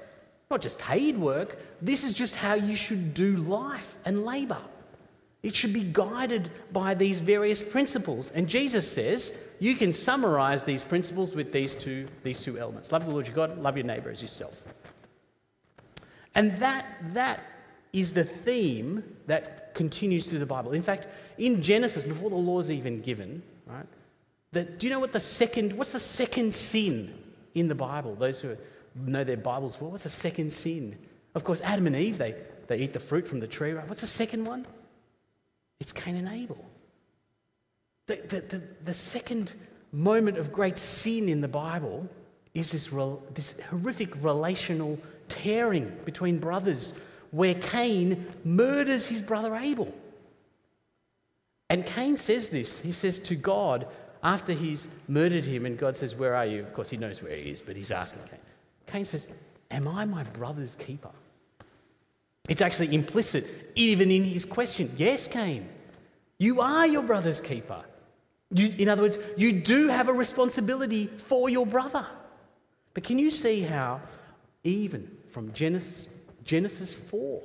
Not 0.52 0.62
just 0.62 0.78
paid 0.78 1.18
work, 1.18 1.58
this 1.82 2.04
is 2.04 2.14
just 2.14 2.36
how 2.36 2.54
you 2.54 2.76
should 2.76 3.14
do 3.16 3.38
life 3.38 3.96
and 4.06 4.24
labor. 4.24 4.62
It 5.46 5.56
should 5.56 5.74
be 5.74 5.84
guided 5.84 6.50
by 6.74 6.96
these 6.96 7.20
various 7.20 7.62
principles. 7.62 8.32
And 8.34 8.48
Jesus 8.48 8.92
says, 8.92 9.32
you 9.60 9.76
can 9.76 9.94
summarize 9.94 10.64
these 10.64 10.82
principles 10.82 11.36
with 11.36 11.52
these 11.52 11.76
two, 11.76 12.08
these 12.24 12.42
two 12.42 12.58
elements 12.58 12.92
love 12.92 13.06
the 13.06 13.12
Lord 13.12 13.28
your 13.28 13.36
God, 13.36 13.60
love 13.60 13.78
your 13.78 13.86
neighbor 13.86 14.10
as 14.10 14.24
yourself. 14.24 14.64
And 16.34 16.58
that, 16.58 16.88
that 17.14 17.44
is 17.94 18.12
the 18.12 18.24
theme 18.24 19.04
that 19.28 19.76
continues 19.76 20.26
through 20.26 20.40
the 20.40 20.48
Bible. 20.48 20.72
In 20.72 20.82
fact, 20.82 21.08
in 21.38 21.62
Genesis, 21.62 22.06
before 22.06 22.32
the 22.32 22.36
law 22.36 22.60
is 22.60 22.72
even 22.72 23.02
given, 23.02 23.44
right? 23.68 23.86
The, 24.52 24.64
do 24.64 24.88
you 24.88 24.92
know 24.92 25.00
what 25.00 25.14
the 25.14 25.20
second, 25.20 25.74
what's 25.74 25.92
the 25.92 26.00
second 26.00 26.56
sin 26.56 27.14
in 27.54 27.68
the 27.68 27.76
Bible? 27.76 28.16
Those 28.16 28.40
who 28.40 28.58
know 28.96 29.24
their 29.24 29.38
Bibles 29.38 29.80
well, 29.80 29.92
what's 29.92 30.04
the 30.04 30.10
second 30.10 30.52
sin? 30.52 30.98
Of 31.36 31.44
course, 31.44 31.62
Adam 31.62 31.86
and 31.86 31.96
Eve, 31.96 32.18
they, 32.18 32.34
they 32.66 32.78
eat 32.78 32.94
the 32.94 33.00
fruit 33.00 33.28
from 33.28 33.40
the 33.40 33.48
tree, 33.48 33.74
right? 33.74 33.88
What's 33.88 34.02
the 34.02 34.08
second 34.08 34.44
one? 34.44 34.66
It's 35.80 35.92
Cain 35.92 36.16
and 36.16 36.28
Abel. 36.28 36.64
The, 38.08 38.18
the, 38.28 38.42
the, 38.42 38.62
the 38.86 38.94
second 38.94 39.54
moment 39.92 40.38
of 40.38 40.52
great 40.52 40.78
sin 40.78 41.30
in 41.30 41.42
the 41.42 41.48
Bible 41.48 42.08
is 42.54 42.72
this, 42.72 42.90
this 43.34 43.56
horrific 43.70 44.24
relational 44.24 44.98
tearing 45.28 45.92
between 46.06 46.40
brothers 46.40 46.94
where 47.32 47.56
Cain 47.56 48.26
murders 48.44 49.08
his 49.08 49.22
brother 49.22 49.56
Abel. 49.56 49.94
And 51.70 51.86
Cain 51.86 52.16
says 52.16 52.50
this. 52.50 52.80
He 52.80 52.92
says 52.92 53.20
to 53.20 53.36
God, 53.36 53.88
after 54.24 54.54
he's 54.54 54.88
murdered 55.08 55.46
him, 55.46 55.66
and 55.66 55.78
God 55.78 55.98
says, 55.98 56.16
Where 56.16 56.36
are 56.36 56.46
you? 56.46 56.62
Of 56.62 56.74
course, 56.74 56.90
he 56.90 56.98
knows 56.98 57.22
where 57.22 57.36
he 57.36 57.50
is, 57.50 57.62
but 57.62 57.76
he's 57.76 57.92
asking 57.92 58.22
Cain. 58.30 58.40
Cain 58.88 59.06
says, 59.06 59.28
Am 59.72 59.88
I 59.88 60.06
my 60.06 60.24
brother's 60.24 60.76
keeper? 60.76 61.12
It's 62.48 62.62
actually 62.62 62.94
implicit 62.94 63.72
even 63.76 64.12
in 64.12 64.24
his 64.24 64.46
question. 64.46 64.94
Yes, 64.98 65.28
Cain, 65.28 65.68
you 66.38 66.62
are 66.62 66.88
your 66.88 67.04
brother's 67.04 67.42
keeper. 67.42 67.84
You, 68.52 68.74
in 68.78 68.90
other 68.90 69.02
words, 69.02 69.18
you 69.38 69.52
do 69.52 69.88
have 69.88 70.08
a 70.08 70.14
responsibility 70.14 71.08
for 71.08 71.50
your 71.50 71.66
brother. 71.66 72.06
But 72.94 73.04
can 73.04 73.20
you 73.20 73.32
see 73.32 73.62
how, 73.62 74.02
even 74.64 75.10
from 75.32 75.52
Genesis, 75.54 76.08
Genesis 76.44 76.94
4, 76.94 77.42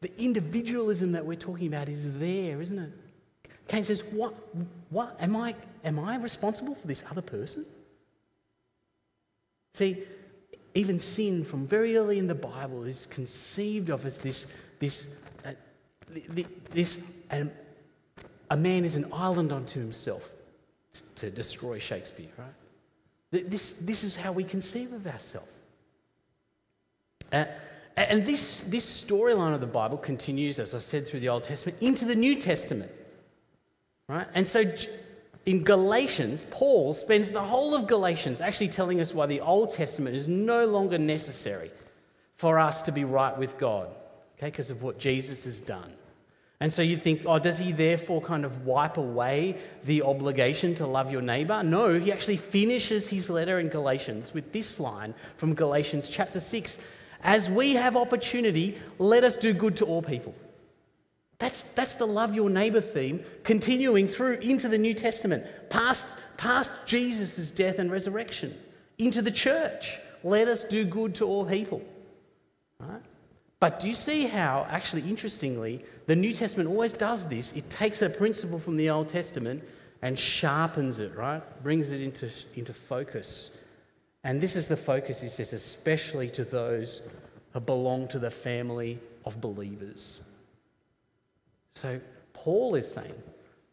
the 0.00 0.20
individualism 0.20 1.12
that 1.12 1.24
we're 1.24 1.36
talking 1.36 1.68
about 1.68 1.88
is 1.88 2.18
there, 2.18 2.60
isn't 2.60 2.78
it? 2.78 2.92
Cain 3.68 3.84
says, 3.84 4.02
What? 4.10 4.34
What? 4.90 5.16
Am 5.20 5.36
I, 5.36 5.54
am 5.84 5.98
I 5.98 6.16
responsible 6.16 6.74
for 6.74 6.86
this 6.86 7.04
other 7.10 7.22
person? 7.22 7.64
See, 9.74 10.02
even 10.74 10.98
sin 10.98 11.44
from 11.44 11.66
very 11.66 11.96
early 11.96 12.18
in 12.18 12.26
the 12.26 12.34
Bible 12.34 12.84
is 12.84 13.06
conceived 13.10 13.90
of 13.90 14.06
as 14.06 14.18
this, 14.18 14.46
this, 14.78 15.06
uh, 15.44 15.52
this 16.70 17.04
um, 17.30 17.50
a 18.50 18.56
man 18.56 18.84
is 18.84 18.94
an 18.94 19.06
island 19.12 19.52
unto 19.52 19.80
himself 19.80 20.30
to 21.16 21.30
destroy 21.30 21.78
Shakespeare, 21.78 22.28
right? 22.36 23.50
This, 23.50 23.72
this 23.80 24.04
is 24.04 24.14
how 24.14 24.32
we 24.32 24.44
conceive 24.44 24.92
of 24.92 25.06
ourselves. 25.06 25.48
Uh, 27.32 27.46
and 27.96 28.24
this, 28.24 28.62
this 28.64 29.04
storyline 29.04 29.54
of 29.54 29.60
the 29.60 29.66
Bible 29.66 29.96
continues, 29.96 30.58
as 30.58 30.74
I 30.74 30.78
said, 30.78 31.06
through 31.06 31.20
the 31.20 31.30
Old 31.30 31.44
Testament 31.44 31.78
into 31.80 32.04
the 32.04 32.14
New 32.14 32.40
Testament. 32.40 32.90
Right? 34.08 34.26
And 34.34 34.46
so 34.46 34.64
in 35.44 35.64
Galatians, 35.64 36.46
Paul 36.50 36.94
spends 36.94 37.30
the 37.30 37.42
whole 37.42 37.74
of 37.74 37.86
Galatians 37.86 38.40
actually 38.40 38.68
telling 38.68 39.00
us 39.00 39.12
why 39.12 39.26
the 39.26 39.40
Old 39.40 39.72
Testament 39.72 40.14
is 40.14 40.28
no 40.28 40.66
longer 40.66 40.98
necessary 40.98 41.70
for 42.36 42.58
us 42.58 42.82
to 42.82 42.92
be 42.92 43.04
right 43.04 43.36
with 43.36 43.58
God, 43.58 43.88
okay, 44.38 44.46
because 44.46 44.70
of 44.70 44.82
what 44.82 44.98
Jesus 44.98 45.44
has 45.44 45.60
done. 45.60 45.92
And 46.60 46.72
so 46.72 46.80
you 46.80 46.96
think, 46.96 47.22
oh, 47.26 47.40
does 47.40 47.58
he 47.58 47.72
therefore 47.72 48.20
kind 48.20 48.44
of 48.44 48.64
wipe 48.64 48.96
away 48.96 49.56
the 49.82 50.02
obligation 50.02 50.76
to 50.76 50.86
love 50.86 51.10
your 51.10 51.20
neighbor? 51.20 51.60
No, 51.64 51.98
he 51.98 52.12
actually 52.12 52.36
finishes 52.36 53.08
his 53.08 53.28
letter 53.28 53.58
in 53.58 53.68
Galatians 53.68 54.32
with 54.32 54.52
this 54.52 54.78
line 54.78 55.12
from 55.38 55.54
Galatians 55.54 56.06
chapter 56.06 56.38
6 56.38 56.78
As 57.24 57.50
we 57.50 57.74
have 57.74 57.96
opportunity, 57.96 58.78
let 59.00 59.24
us 59.24 59.36
do 59.36 59.52
good 59.52 59.76
to 59.78 59.86
all 59.86 60.02
people. 60.02 60.36
That's, 61.42 61.64
that's 61.74 61.96
the 61.96 62.06
love 62.06 62.36
your 62.36 62.48
neighbor 62.48 62.80
theme 62.80 63.24
continuing 63.42 64.06
through 64.06 64.34
into 64.34 64.68
the 64.68 64.78
New 64.78 64.94
Testament, 64.94 65.44
past, 65.70 66.16
past 66.36 66.70
Jesus' 66.86 67.50
death 67.50 67.80
and 67.80 67.90
resurrection, 67.90 68.56
into 68.98 69.20
the 69.22 69.30
church. 69.32 69.98
Let 70.22 70.46
us 70.46 70.62
do 70.62 70.84
good 70.84 71.16
to 71.16 71.26
all 71.26 71.44
people. 71.44 71.82
Right? 72.78 73.02
But 73.58 73.80
do 73.80 73.88
you 73.88 73.94
see 73.94 74.28
how, 74.28 74.68
actually, 74.70 75.02
interestingly, 75.02 75.84
the 76.06 76.14
New 76.14 76.32
Testament 76.32 76.68
always 76.68 76.92
does 76.92 77.26
this? 77.26 77.50
It 77.54 77.68
takes 77.68 78.02
a 78.02 78.08
principle 78.08 78.60
from 78.60 78.76
the 78.76 78.88
Old 78.90 79.08
Testament 79.08 79.64
and 80.02 80.16
sharpens 80.16 81.00
it, 81.00 81.12
right? 81.16 81.42
Brings 81.64 81.90
it 81.90 82.00
into, 82.00 82.30
into 82.54 82.72
focus. 82.72 83.56
And 84.22 84.40
this 84.40 84.54
is 84.54 84.68
the 84.68 84.76
focus, 84.76 85.20
he 85.20 85.28
says, 85.28 85.52
especially 85.52 86.30
to 86.30 86.44
those 86.44 87.02
who 87.52 87.58
belong 87.58 88.06
to 88.08 88.20
the 88.20 88.30
family 88.30 89.00
of 89.24 89.40
believers. 89.40 90.20
So, 91.74 92.00
Paul 92.32 92.74
is 92.74 92.92
saying 92.92 93.14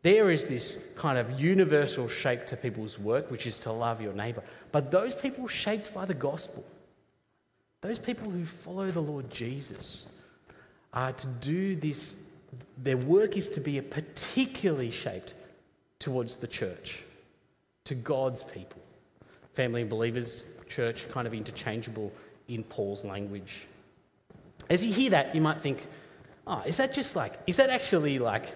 there 0.01 0.31
is 0.31 0.45
this 0.45 0.77
kind 0.95 1.17
of 1.17 1.39
universal 1.39 2.07
shape 2.07 2.45
to 2.47 2.57
people's 2.57 2.97
work, 2.97 3.29
which 3.29 3.45
is 3.45 3.59
to 3.59 3.71
love 3.71 4.01
your 4.01 4.13
neighbor. 4.13 4.43
But 4.71 4.91
those 4.91 5.13
people 5.13 5.47
shaped 5.47 5.93
by 5.93 6.05
the 6.05 6.13
gospel, 6.13 6.63
those 7.81 7.99
people 7.99 8.29
who 8.29 8.45
follow 8.45 8.91
the 8.91 9.01
Lord 9.01 9.29
Jesus 9.29 10.07
are 10.93 11.11
to 11.11 11.27
do 11.41 11.75
this, 11.75 12.15
their 12.77 12.97
work 12.97 13.37
is 13.37 13.49
to 13.49 13.59
be 13.59 13.79
particularly 13.81 14.91
shaped 14.91 15.33
towards 15.99 16.37
the 16.37 16.47
church, 16.47 17.03
to 17.85 17.95
God's 17.95 18.43
people. 18.43 18.81
Family 19.53 19.81
and 19.81 19.89
believers, 19.89 20.43
church, 20.69 21.07
kind 21.09 21.27
of 21.27 21.33
interchangeable 21.33 22.11
in 22.47 22.63
Paul's 22.63 23.03
language. 23.03 23.67
As 24.69 24.85
you 24.85 24.93
hear 24.93 25.09
that, 25.09 25.35
you 25.35 25.41
might 25.41 25.59
think, 25.59 25.87
oh, 26.49 26.63
is 26.65 26.77
that 26.77 26.93
just 26.93 27.15
like, 27.15 27.33
is 27.47 27.57
that 27.57 27.69
actually 27.69 28.19
like 28.19 28.55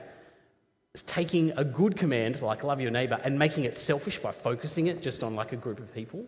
taking 1.06 1.52
a 1.58 1.64
good 1.64 1.96
command, 1.96 2.42
like 2.42 2.64
love 2.64 2.82
your 2.82 2.92
neighbor, 2.92 3.20
and 3.24 3.38
making 3.40 3.64
it 3.64 3.78
selfish 3.78 4.20
by 4.20 4.32
focusing 4.32 4.88
it 4.88 5.02
just 5.02 5.24
on 5.24 5.36
like 5.36 5.54
a 5.54 5.56
group 5.56 5.80
of 5.80 5.94
people? 5.94 6.26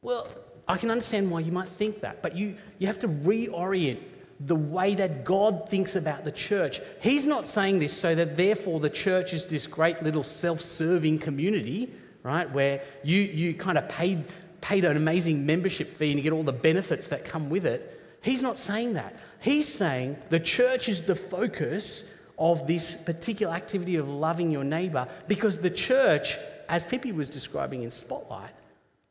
Well, 0.00 0.28
I 0.66 0.76
can 0.78 0.90
understand 0.90 1.30
why 1.30 1.40
you 1.40 1.52
might 1.52 1.68
think 1.68 2.00
that, 2.00 2.22
but 2.22 2.36
you, 2.36 2.56
you 2.78 2.86
have 2.86 2.98
to 3.00 3.08
reorient 3.08 4.00
the 4.40 4.56
way 4.56 4.94
that 4.94 5.24
God 5.24 5.68
thinks 5.68 5.94
about 5.94 6.24
the 6.24 6.32
church. 6.32 6.80
He's 7.00 7.26
not 7.26 7.46
saying 7.46 7.80
this 7.80 7.92
so 7.92 8.14
that 8.14 8.36
therefore 8.36 8.80
the 8.80 8.90
church 8.90 9.34
is 9.34 9.46
this 9.46 9.66
great 9.66 10.02
little 10.02 10.24
self 10.24 10.60
serving 10.60 11.18
community, 11.18 11.92
right, 12.22 12.50
where 12.50 12.82
you, 13.04 13.20
you 13.20 13.54
kind 13.54 13.78
of 13.78 13.88
paid, 13.88 14.24
paid 14.60 14.84
an 14.84 14.96
amazing 14.96 15.46
membership 15.46 15.94
fee 15.94 16.10
and 16.10 16.18
you 16.18 16.22
get 16.22 16.32
all 16.32 16.42
the 16.42 16.52
benefits 16.52 17.08
that 17.08 17.24
come 17.24 17.50
with 17.50 17.64
it. 17.64 18.00
He's 18.22 18.42
not 18.42 18.56
saying 18.56 18.94
that. 18.94 19.18
He's 19.42 19.66
saying 19.66 20.16
the 20.30 20.38
church 20.38 20.88
is 20.88 21.02
the 21.02 21.16
focus 21.16 22.04
of 22.38 22.66
this 22.68 22.94
particular 22.94 23.52
activity 23.52 23.96
of 23.96 24.08
loving 24.08 24.52
your 24.52 24.62
neighbor 24.62 25.08
because 25.26 25.58
the 25.58 25.70
church, 25.70 26.38
as 26.68 26.84
Pippi 26.84 27.10
was 27.10 27.28
describing 27.28 27.82
in 27.82 27.90
Spotlight, 27.90 28.54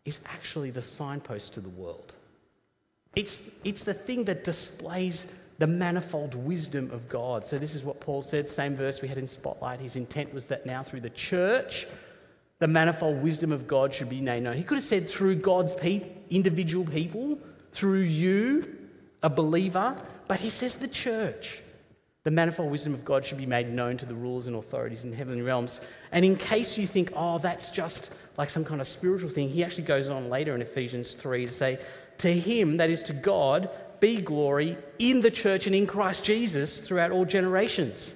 is 0.05 0.21
actually 0.25 0.71
the 0.71 0.81
signpost 0.81 1.53
to 1.53 1.59
the 1.59 1.69
world. 1.69 2.15
It's, 3.13 3.43
it's 3.65 3.83
the 3.83 3.93
thing 3.93 4.23
that 4.23 4.45
displays 4.45 5.25
the 5.59 5.67
manifold 5.67 6.33
wisdom 6.33 6.89
of 6.91 7.09
God. 7.09 7.45
So, 7.45 7.57
this 7.57 7.75
is 7.75 7.83
what 7.83 7.99
Paul 7.99 8.21
said, 8.21 8.49
same 8.49 8.75
verse 8.75 9.01
we 9.01 9.09
had 9.09 9.17
in 9.17 9.27
Spotlight. 9.27 9.81
His 9.81 9.97
intent 9.97 10.33
was 10.33 10.45
that 10.45 10.65
now 10.65 10.81
through 10.81 11.01
the 11.01 11.09
church, 11.09 11.87
the 12.59 12.67
manifold 12.67 13.21
wisdom 13.21 13.51
of 13.51 13.67
God 13.67 13.93
should 13.93 14.09
be 14.09 14.21
made 14.21 14.43
known. 14.43 14.55
He 14.55 14.63
could 14.63 14.77
have 14.77 14.83
said 14.83 15.09
through 15.09 15.35
God's 15.35 15.75
pe- 15.75 16.03
individual 16.29 16.85
people, 16.85 17.37
through 17.73 18.01
you, 18.03 18.77
a 19.23 19.29
believer, 19.29 19.95
but 20.31 20.39
he 20.39 20.49
says 20.49 20.75
the 20.75 20.87
church. 20.87 21.59
The 22.23 22.31
manifold 22.31 22.71
wisdom 22.71 22.93
of 22.93 23.03
God 23.03 23.25
should 23.25 23.37
be 23.37 23.45
made 23.45 23.69
known 23.69 23.97
to 23.97 24.05
the 24.05 24.15
rulers 24.15 24.47
and 24.47 24.55
authorities 24.55 25.03
in 25.03 25.11
heavenly 25.11 25.41
realms. 25.41 25.81
And 26.13 26.23
in 26.23 26.37
case 26.37 26.77
you 26.77 26.87
think, 26.87 27.11
oh, 27.17 27.37
that's 27.37 27.67
just 27.67 28.11
like 28.37 28.49
some 28.49 28.63
kind 28.63 28.79
of 28.79 28.87
spiritual 28.87 29.29
thing, 29.29 29.49
he 29.49 29.61
actually 29.61 29.83
goes 29.83 30.07
on 30.07 30.29
later 30.29 30.55
in 30.55 30.61
Ephesians 30.61 31.15
3 31.15 31.47
to 31.47 31.51
say, 31.51 31.79
To 32.19 32.31
him, 32.31 32.77
that 32.77 32.89
is 32.89 33.03
to 33.03 33.13
God, 33.13 33.71
be 33.99 34.21
glory 34.21 34.77
in 34.99 35.19
the 35.19 35.29
church 35.29 35.67
and 35.67 35.75
in 35.75 35.85
Christ 35.85 36.23
Jesus 36.23 36.79
throughout 36.79 37.11
all 37.11 37.25
generations. 37.25 38.15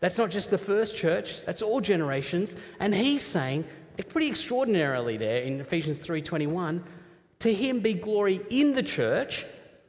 That's 0.00 0.18
not 0.18 0.30
just 0.30 0.50
the 0.50 0.58
first 0.58 0.96
church, 0.96 1.46
that's 1.46 1.62
all 1.62 1.80
generations. 1.80 2.56
And 2.80 2.92
he's 2.92 3.22
saying, 3.22 3.64
pretty 4.08 4.26
extraordinarily 4.26 5.16
there 5.16 5.42
in 5.42 5.60
Ephesians 5.60 6.00
3:21, 6.00 6.82
To 7.38 7.54
him 7.54 7.78
be 7.78 7.94
glory 7.94 8.40
in 8.50 8.72
the 8.72 8.82
church 8.82 9.46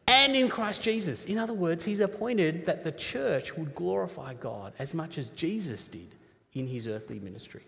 and 0.07 0.35
in 0.35 0.49
Christ 0.49 0.81
Jesus. 0.81 1.25
In 1.25 1.37
other 1.37 1.53
words, 1.53 1.85
he's 1.85 1.99
appointed 1.99 2.65
that 2.65 2.83
the 2.83 2.91
church 2.91 3.55
would 3.57 3.73
glorify 3.75 4.33
God 4.33 4.73
as 4.79 4.93
much 4.93 5.17
as 5.17 5.29
Jesus 5.29 5.87
did 5.87 6.15
in 6.53 6.67
his 6.67 6.87
earthly 6.87 7.19
ministry. 7.19 7.63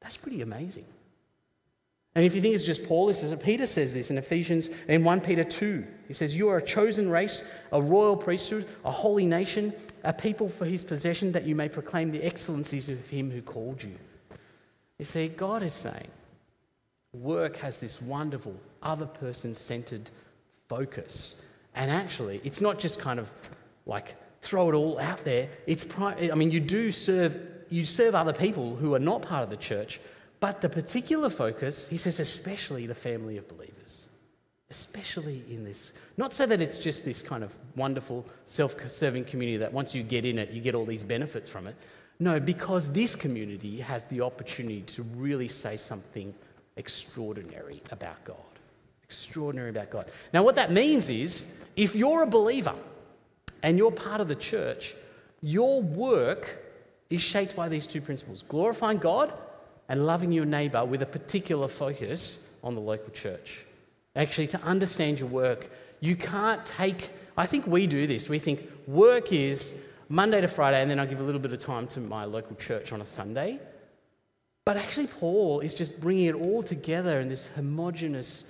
That's 0.00 0.16
pretty 0.16 0.42
amazing. 0.42 0.84
And 2.14 2.24
if 2.24 2.34
you 2.34 2.40
think 2.40 2.54
it's 2.54 2.64
just 2.64 2.86
Paul, 2.86 3.06
this 3.06 3.24
is 3.24 3.34
Peter 3.42 3.66
says 3.66 3.92
this 3.92 4.10
in 4.10 4.18
Ephesians 4.18 4.70
in 4.86 5.02
1 5.02 5.20
Peter 5.20 5.42
2. 5.42 5.84
He 6.06 6.14
says, 6.14 6.36
You 6.36 6.48
are 6.48 6.58
a 6.58 6.62
chosen 6.62 7.10
race, 7.10 7.42
a 7.72 7.82
royal 7.82 8.16
priesthood, 8.16 8.68
a 8.84 8.90
holy 8.90 9.26
nation, 9.26 9.72
a 10.04 10.12
people 10.12 10.48
for 10.48 10.64
his 10.64 10.84
possession, 10.84 11.32
that 11.32 11.44
you 11.44 11.56
may 11.56 11.68
proclaim 11.68 12.12
the 12.12 12.22
excellencies 12.22 12.88
of 12.88 13.04
him 13.08 13.32
who 13.32 13.42
called 13.42 13.82
you. 13.82 13.96
You 14.98 15.04
see, 15.04 15.26
God 15.26 15.64
is 15.64 15.72
saying 15.72 16.08
work 17.12 17.56
has 17.56 17.78
this 17.78 18.02
wonderful, 18.02 18.54
other 18.82 19.06
person 19.06 19.54
centered 19.54 20.10
focus. 20.68 21.36
And 21.74 21.90
actually, 21.90 22.40
it's 22.44 22.60
not 22.60 22.78
just 22.78 22.98
kind 22.98 23.18
of 23.18 23.30
like 23.86 24.14
throw 24.42 24.68
it 24.68 24.74
all 24.74 24.98
out 24.98 25.24
there. 25.24 25.48
It's 25.66 25.84
pri- 25.84 26.30
I 26.30 26.34
mean, 26.34 26.50
you 26.50 26.60
do 26.60 26.90
serve 26.90 27.36
you 27.70 27.86
serve 27.86 28.14
other 28.14 28.32
people 28.32 28.76
who 28.76 28.94
are 28.94 29.00
not 29.00 29.22
part 29.22 29.42
of 29.42 29.50
the 29.50 29.56
church, 29.56 30.00
but 30.38 30.60
the 30.60 30.68
particular 30.68 31.30
focus, 31.30 31.88
he 31.88 31.96
says, 31.96 32.20
especially 32.20 32.86
the 32.86 32.94
family 32.94 33.36
of 33.36 33.48
believers, 33.48 34.06
especially 34.70 35.42
in 35.50 35.64
this. 35.64 35.92
Not 36.16 36.32
so 36.34 36.46
that 36.46 36.60
it's 36.60 36.78
just 36.78 37.04
this 37.04 37.22
kind 37.22 37.42
of 37.42 37.52
wonderful 37.74 38.24
self-serving 38.44 39.24
community 39.24 39.56
that 39.56 39.72
once 39.72 39.94
you 39.94 40.02
get 40.02 40.24
in 40.24 40.38
it, 40.38 40.50
you 40.50 40.60
get 40.60 40.74
all 40.74 40.84
these 40.84 41.02
benefits 41.02 41.48
from 41.48 41.66
it. 41.66 41.74
No, 42.20 42.38
because 42.38 42.92
this 42.92 43.16
community 43.16 43.80
has 43.80 44.04
the 44.04 44.20
opportunity 44.20 44.82
to 44.82 45.02
really 45.16 45.48
say 45.48 45.76
something 45.76 46.32
extraordinary 46.76 47.82
about 47.90 48.22
God. 48.24 48.53
Extraordinary 49.14 49.70
about 49.70 49.90
God. 49.90 50.10
Now, 50.32 50.42
what 50.42 50.54
that 50.56 50.72
means 50.72 51.08
is 51.08 51.46
if 51.76 51.94
you're 51.94 52.22
a 52.22 52.26
believer 52.26 52.74
and 53.62 53.78
you're 53.78 53.90
part 53.90 54.20
of 54.20 54.28
the 54.28 54.34
church, 54.34 54.94
your 55.40 55.82
work 55.82 56.58
is 57.10 57.22
shaped 57.22 57.54
by 57.54 57.68
these 57.68 57.86
two 57.86 58.00
principles 58.00 58.42
glorifying 58.48 58.98
God 58.98 59.32
and 59.88 60.06
loving 60.06 60.32
your 60.32 60.44
neighbor 60.44 60.84
with 60.84 61.02
a 61.02 61.06
particular 61.06 61.68
focus 61.68 62.48
on 62.62 62.74
the 62.74 62.80
local 62.80 63.10
church. 63.12 63.64
Actually, 64.16 64.46
to 64.48 64.60
understand 64.62 65.18
your 65.18 65.28
work, 65.28 65.70
you 66.00 66.16
can't 66.16 66.64
take, 66.64 67.10
I 67.36 67.46
think 67.46 67.66
we 67.66 67.86
do 67.86 68.06
this. 68.06 68.28
We 68.28 68.38
think 68.38 68.68
work 68.86 69.32
is 69.32 69.74
Monday 70.08 70.40
to 70.40 70.48
Friday, 70.48 70.80
and 70.80 70.90
then 70.90 70.98
I 70.98 71.06
give 71.06 71.20
a 71.20 71.22
little 71.22 71.40
bit 71.40 71.52
of 71.52 71.58
time 71.58 71.86
to 71.88 72.00
my 72.00 72.24
local 72.24 72.56
church 72.56 72.92
on 72.92 73.00
a 73.00 73.06
Sunday. 73.06 73.58
But 74.64 74.76
actually, 74.76 75.08
Paul 75.08 75.60
is 75.60 75.74
just 75.74 76.00
bringing 76.00 76.26
it 76.26 76.34
all 76.34 76.62
together 76.62 77.20
in 77.20 77.28
this 77.28 77.48
homogenous 77.48 78.44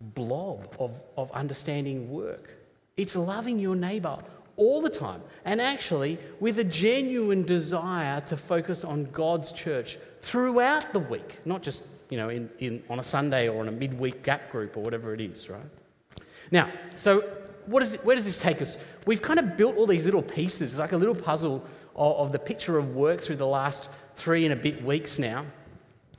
blob 0.00 0.74
of, 0.78 1.00
of 1.16 1.30
understanding 1.32 2.10
work. 2.10 2.56
It's 2.96 3.16
loving 3.16 3.58
your 3.58 3.76
neighbor 3.76 4.18
all 4.56 4.82
the 4.82 4.90
time, 4.90 5.22
and 5.44 5.60
actually 5.60 6.18
with 6.38 6.58
a 6.58 6.64
genuine 6.64 7.44
desire 7.44 8.20
to 8.22 8.36
focus 8.36 8.84
on 8.84 9.04
God's 9.06 9.52
church 9.52 9.98
throughout 10.20 10.92
the 10.92 10.98
week, 10.98 11.38
not 11.46 11.62
just 11.62 11.86
you 12.10 12.18
know 12.18 12.28
in, 12.28 12.50
in, 12.58 12.82
on 12.90 12.98
a 12.98 13.02
Sunday 13.02 13.48
or 13.48 13.62
in 13.62 13.68
a 13.68 13.72
midweek 13.72 14.22
gap 14.22 14.50
group 14.52 14.76
or 14.76 14.82
whatever 14.82 15.14
it 15.14 15.20
is, 15.20 15.48
right? 15.48 15.62
Now, 16.50 16.70
so 16.94 17.22
what 17.66 17.82
is 17.82 17.94
it, 17.94 18.04
where 18.04 18.16
does 18.16 18.24
this 18.24 18.40
take 18.40 18.60
us? 18.60 18.76
We've 19.06 19.22
kind 19.22 19.38
of 19.38 19.56
built 19.56 19.76
all 19.76 19.86
these 19.86 20.04
little 20.04 20.22
pieces, 20.22 20.78
like 20.78 20.92
a 20.92 20.96
little 20.96 21.14
puzzle 21.14 21.64
of, 21.94 22.16
of 22.16 22.32
the 22.32 22.38
picture 22.38 22.76
of 22.76 22.94
work 22.94 23.20
through 23.20 23.36
the 23.36 23.46
last 23.46 23.88
three 24.14 24.44
and 24.44 24.52
a 24.52 24.56
bit 24.56 24.84
weeks 24.84 25.18
now, 25.18 25.46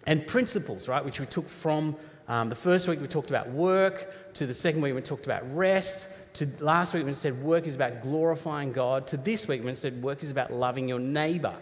and 0.07 0.25
principles, 0.25 0.87
right, 0.87 1.03
which 1.03 1.19
we 1.19 1.25
took 1.25 1.47
from 1.47 1.95
um, 2.31 2.47
the 2.47 2.55
first 2.55 2.87
week 2.87 3.01
we 3.01 3.07
talked 3.07 3.29
about 3.29 3.49
work, 3.49 4.33
to 4.35 4.47
the 4.47 4.53
second 4.53 4.79
week 4.79 4.95
we 4.95 5.01
talked 5.01 5.25
about 5.25 5.43
rest, 5.53 6.07
to 6.35 6.47
last 6.61 6.93
week 6.93 7.05
it 7.05 7.15
said 7.15 7.43
work 7.43 7.67
is 7.67 7.75
about 7.75 8.01
glorifying 8.01 8.71
God, 8.71 9.05
to 9.07 9.17
this 9.17 9.49
week 9.49 9.65
it 9.65 9.75
said 9.75 10.01
work 10.01 10.23
is 10.23 10.31
about 10.31 10.53
loving 10.53 10.87
your 10.87 10.97
neighbour 10.97 11.57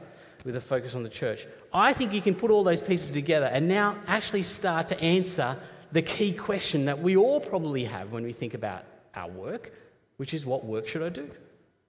with 0.45 0.55
a 0.55 0.61
focus 0.61 0.93
on 0.93 1.01
the 1.01 1.09
church. 1.09 1.47
I 1.73 1.91
think 1.91 2.13
you 2.13 2.21
can 2.21 2.35
put 2.35 2.51
all 2.51 2.63
those 2.63 2.81
pieces 2.81 3.09
together 3.09 3.47
and 3.47 3.67
now 3.67 3.97
actually 4.05 4.43
start 4.43 4.88
to 4.89 4.99
answer 5.01 5.58
the 5.91 6.03
key 6.03 6.34
question 6.34 6.86
that 6.86 7.01
we 7.01 7.17
all 7.17 7.39
probably 7.39 7.84
have 7.86 8.12
when 8.12 8.23
we 8.23 8.32
think 8.32 8.53
about 8.53 8.86
our 9.15 9.27
work, 9.27 9.73
which 10.17 10.36
is 10.36 10.45
what 10.45 10.65
work 10.65 10.88
should 10.88 11.01
I 11.01 11.10
do? 11.10 11.32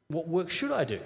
What 0.09 0.27
work 0.27 0.49
should 0.49 0.73
I 0.73 0.85
do? 0.85 1.01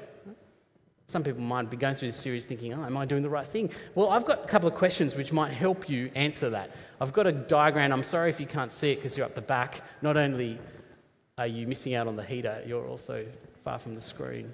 Some 1.07 1.23
people 1.23 1.43
might 1.43 1.71
be 1.71 1.77
going 1.77 1.95
through 1.95 2.09
this 2.09 2.17
series 2.17 2.47
thinking, 2.47 2.73
oh, 2.73 2.85
am 2.85 2.97
I 2.97 3.05
doing 3.05 3.23
the 3.23 3.29
right 3.29 3.47
thing? 3.47 3.71
Well, 3.95 4.09
I've 4.09 4.25
got 4.25 4.45
a 4.45 4.47
couple 4.47 4.69
of 4.69 4.75
questions 4.75 5.15
which 5.15 5.33
might 5.33 5.53
help 5.53 5.89
you 5.89 6.11
answer 6.15 6.49
that. 6.51 6.71
I've 7.01 7.13
got 7.13 7.27
a 7.27 7.33
diagram. 7.33 7.93
I'm 7.93 8.03
sorry 8.03 8.31
if 8.31 8.41
you 8.41 8.47
can't 8.47 8.73
see 8.73 8.93
it 8.93 8.97
because 8.97 9.17
you're 9.17 9.27
up 9.27 9.35
the 9.35 9.43
back. 9.43 9.83
Not 10.01 10.17
only 10.17 10.59
are 11.37 11.47
you 11.47 11.67
missing 11.67 11.95
out 11.95 12.07
on 12.07 12.17
the 12.17 12.23
heater? 12.23 12.63
You're 12.67 12.87
also 12.87 13.27
far 13.65 13.79
from 13.79 13.95
the 13.95 14.01
screen. 14.01 14.53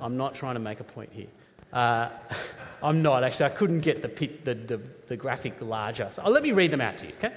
I'm 0.00 0.16
not 0.16 0.34
trying 0.34 0.54
to 0.54 0.60
make 0.60 0.80
a 0.80 0.84
point 0.84 1.10
here. 1.12 1.26
Uh, 1.72 2.08
I'm 2.82 3.02
not, 3.02 3.22
actually. 3.22 3.46
I 3.46 3.50
couldn't 3.50 3.80
get 3.80 4.00
the, 4.00 4.08
pit, 4.08 4.44
the, 4.44 4.54
the, 4.54 4.80
the 5.08 5.16
graphic 5.16 5.60
larger. 5.60 6.08
So 6.10 6.26
let 6.28 6.42
me 6.42 6.52
read 6.52 6.70
them 6.70 6.80
out 6.80 6.96
to 6.98 7.06
you, 7.06 7.12
okay? 7.18 7.34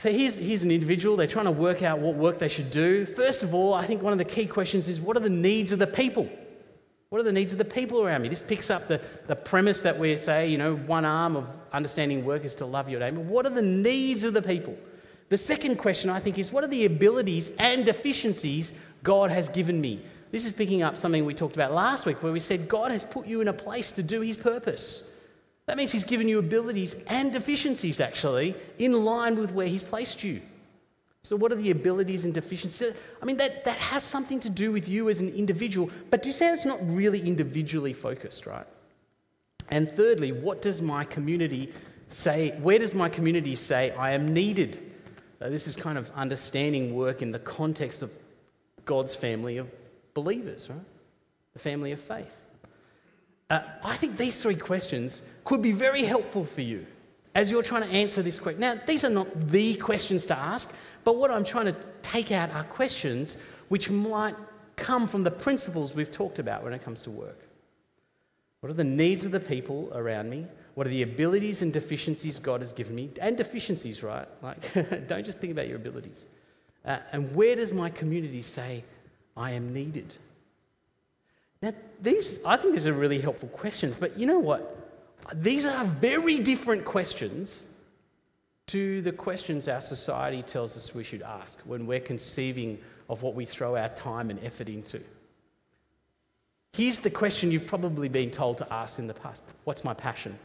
So 0.00 0.10
here's, 0.10 0.38
here's 0.38 0.62
an 0.62 0.70
individual. 0.70 1.14
They're 1.14 1.26
trying 1.26 1.44
to 1.44 1.50
work 1.50 1.82
out 1.82 1.98
what 1.98 2.14
work 2.14 2.38
they 2.38 2.48
should 2.48 2.70
do. 2.70 3.04
First 3.04 3.42
of 3.42 3.52
all, 3.52 3.74
I 3.74 3.84
think 3.86 4.00
one 4.00 4.14
of 4.14 4.18
the 4.18 4.24
key 4.24 4.46
questions 4.46 4.88
is 4.88 4.98
what 4.98 5.14
are 5.14 5.20
the 5.20 5.28
needs 5.28 5.72
of 5.72 5.78
the 5.78 5.86
people? 5.86 6.26
What 7.10 7.18
are 7.18 7.24
the 7.24 7.32
needs 7.32 7.52
of 7.52 7.58
the 7.58 7.66
people 7.66 8.00
around 8.00 8.22
me? 8.22 8.30
This 8.30 8.40
picks 8.40 8.70
up 8.70 8.88
the, 8.88 8.98
the 9.26 9.36
premise 9.36 9.82
that 9.82 9.98
we 9.98 10.16
say, 10.16 10.48
you 10.48 10.56
know, 10.56 10.76
one 10.76 11.04
arm 11.04 11.36
of 11.36 11.46
understanding 11.74 12.24
work 12.24 12.46
is 12.46 12.54
to 12.54 12.64
love 12.64 12.88
your 12.88 12.98
neighbour. 12.98 13.20
What 13.20 13.44
are 13.44 13.50
the 13.50 13.60
needs 13.60 14.24
of 14.24 14.32
the 14.32 14.40
people? 14.40 14.74
The 15.28 15.36
second 15.36 15.76
question, 15.76 16.08
I 16.08 16.18
think, 16.18 16.38
is 16.38 16.50
what 16.50 16.64
are 16.64 16.68
the 16.68 16.86
abilities 16.86 17.50
and 17.58 17.84
deficiencies 17.84 18.72
God 19.02 19.30
has 19.30 19.50
given 19.50 19.82
me? 19.82 20.02
This 20.30 20.46
is 20.46 20.52
picking 20.52 20.82
up 20.82 20.96
something 20.96 21.26
we 21.26 21.34
talked 21.34 21.56
about 21.56 21.74
last 21.74 22.06
week 22.06 22.22
where 22.22 22.32
we 22.32 22.40
said 22.40 22.70
God 22.70 22.90
has 22.90 23.04
put 23.04 23.26
you 23.26 23.42
in 23.42 23.48
a 23.48 23.52
place 23.52 23.92
to 23.92 24.02
do 24.02 24.22
his 24.22 24.38
purpose. 24.38 25.10
That 25.70 25.76
means 25.76 25.92
he's 25.92 26.02
given 26.02 26.28
you 26.28 26.40
abilities 26.40 26.96
and 27.06 27.32
deficiencies, 27.32 28.00
actually, 28.00 28.56
in 28.80 29.04
line 29.04 29.38
with 29.38 29.52
where 29.52 29.68
he's 29.68 29.84
placed 29.84 30.24
you. 30.24 30.42
So, 31.22 31.36
what 31.36 31.52
are 31.52 31.54
the 31.54 31.70
abilities 31.70 32.24
and 32.24 32.34
deficiencies? 32.34 32.92
I 33.22 33.24
mean, 33.24 33.36
that, 33.36 33.62
that 33.66 33.78
has 33.78 34.02
something 34.02 34.40
to 34.40 34.50
do 34.50 34.72
with 34.72 34.88
you 34.88 35.08
as 35.08 35.20
an 35.20 35.28
individual, 35.32 35.88
but 36.10 36.24
do 36.24 36.28
you 36.28 36.32
say 36.32 36.48
it's 36.48 36.64
not 36.64 36.80
really 36.82 37.20
individually 37.20 37.92
focused, 37.92 38.46
right? 38.46 38.66
And 39.68 39.88
thirdly, 39.88 40.32
what 40.32 40.60
does 40.60 40.82
my 40.82 41.04
community 41.04 41.72
say? 42.08 42.50
Where 42.60 42.80
does 42.80 42.92
my 42.92 43.08
community 43.08 43.54
say 43.54 43.92
I 43.92 44.10
am 44.10 44.34
needed? 44.34 44.92
Uh, 45.40 45.50
this 45.50 45.68
is 45.68 45.76
kind 45.76 45.96
of 45.96 46.10
understanding 46.16 46.96
work 46.96 47.22
in 47.22 47.30
the 47.30 47.38
context 47.38 48.02
of 48.02 48.12
God's 48.86 49.14
family 49.14 49.58
of 49.58 49.70
believers, 50.14 50.68
right? 50.68 50.80
The 51.52 51.60
family 51.60 51.92
of 51.92 52.00
faith. 52.00 52.49
Uh, 53.50 53.60
I 53.82 53.96
think 53.96 54.16
these 54.16 54.40
three 54.40 54.54
questions 54.54 55.22
could 55.44 55.60
be 55.60 55.72
very 55.72 56.04
helpful 56.04 56.44
for 56.44 56.60
you 56.60 56.86
as 57.34 57.50
you're 57.50 57.62
trying 57.62 57.82
to 57.82 57.88
answer 57.88 58.22
this 58.22 58.38
question. 58.38 58.60
Now, 58.60 58.80
these 58.86 59.04
are 59.04 59.10
not 59.10 59.48
the 59.48 59.74
questions 59.74 60.24
to 60.26 60.38
ask, 60.38 60.72
but 61.04 61.16
what 61.16 61.30
I'm 61.30 61.44
trying 61.44 61.66
to 61.66 61.76
take 62.02 62.32
out 62.32 62.50
are 62.52 62.64
questions 62.64 63.36
which 63.68 63.90
might 63.90 64.36
come 64.76 65.06
from 65.06 65.24
the 65.24 65.30
principles 65.30 65.94
we've 65.94 66.10
talked 66.10 66.38
about 66.38 66.62
when 66.62 66.72
it 66.72 66.84
comes 66.84 67.02
to 67.02 67.10
work. 67.10 67.38
What 68.60 68.70
are 68.70 68.74
the 68.74 68.84
needs 68.84 69.24
of 69.24 69.32
the 69.32 69.40
people 69.40 69.90
around 69.94 70.30
me? 70.30 70.46
What 70.74 70.86
are 70.86 70.90
the 70.90 71.02
abilities 71.02 71.62
and 71.62 71.72
deficiencies 71.72 72.38
God 72.38 72.60
has 72.60 72.72
given 72.72 72.94
me? 72.94 73.10
And 73.20 73.36
deficiencies, 73.36 74.02
right? 74.02 74.28
Like, 74.42 74.72
don't 75.08 75.24
just 75.24 75.38
think 75.38 75.52
about 75.52 75.66
your 75.66 75.76
abilities. 75.76 76.26
Uh, 76.84 76.98
and 77.12 77.34
where 77.34 77.56
does 77.56 77.72
my 77.72 77.90
community 77.90 78.42
say 78.42 78.84
I 79.36 79.52
am 79.52 79.72
needed? 79.72 80.12
Now, 81.62 81.72
these, 82.00 82.38
I 82.44 82.56
think 82.56 82.74
these 82.74 82.86
are 82.86 82.92
really 82.92 83.20
helpful 83.20 83.48
questions, 83.48 83.94
but 83.98 84.18
you 84.18 84.26
know 84.26 84.38
what? 84.38 84.76
These 85.34 85.66
are 85.66 85.84
very 85.84 86.38
different 86.38 86.84
questions 86.84 87.64
to 88.68 89.02
the 89.02 89.12
questions 89.12 89.68
our 89.68 89.80
society 89.80 90.42
tells 90.42 90.76
us 90.76 90.94
we 90.94 91.04
should 91.04 91.22
ask 91.22 91.58
when 91.64 91.86
we're 91.86 92.00
conceiving 92.00 92.78
of 93.08 93.22
what 93.22 93.34
we 93.34 93.44
throw 93.44 93.76
our 93.76 93.88
time 93.90 94.30
and 94.30 94.42
effort 94.44 94.68
into. 94.68 95.00
Here's 96.72 97.00
the 97.00 97.10
question 97.10 97.50
you've 97.50 97.66
probably 97.66 98.08
been 98.08 98.30
told 98.30 98.58
to 98.58 98.72
ask 98.72 98.98
in 98.98 99.06
the 99.06 99.14
past 99.14 99.42
What's 99.64 99.84
my 99.84 99.92
passion? 99.92 100.38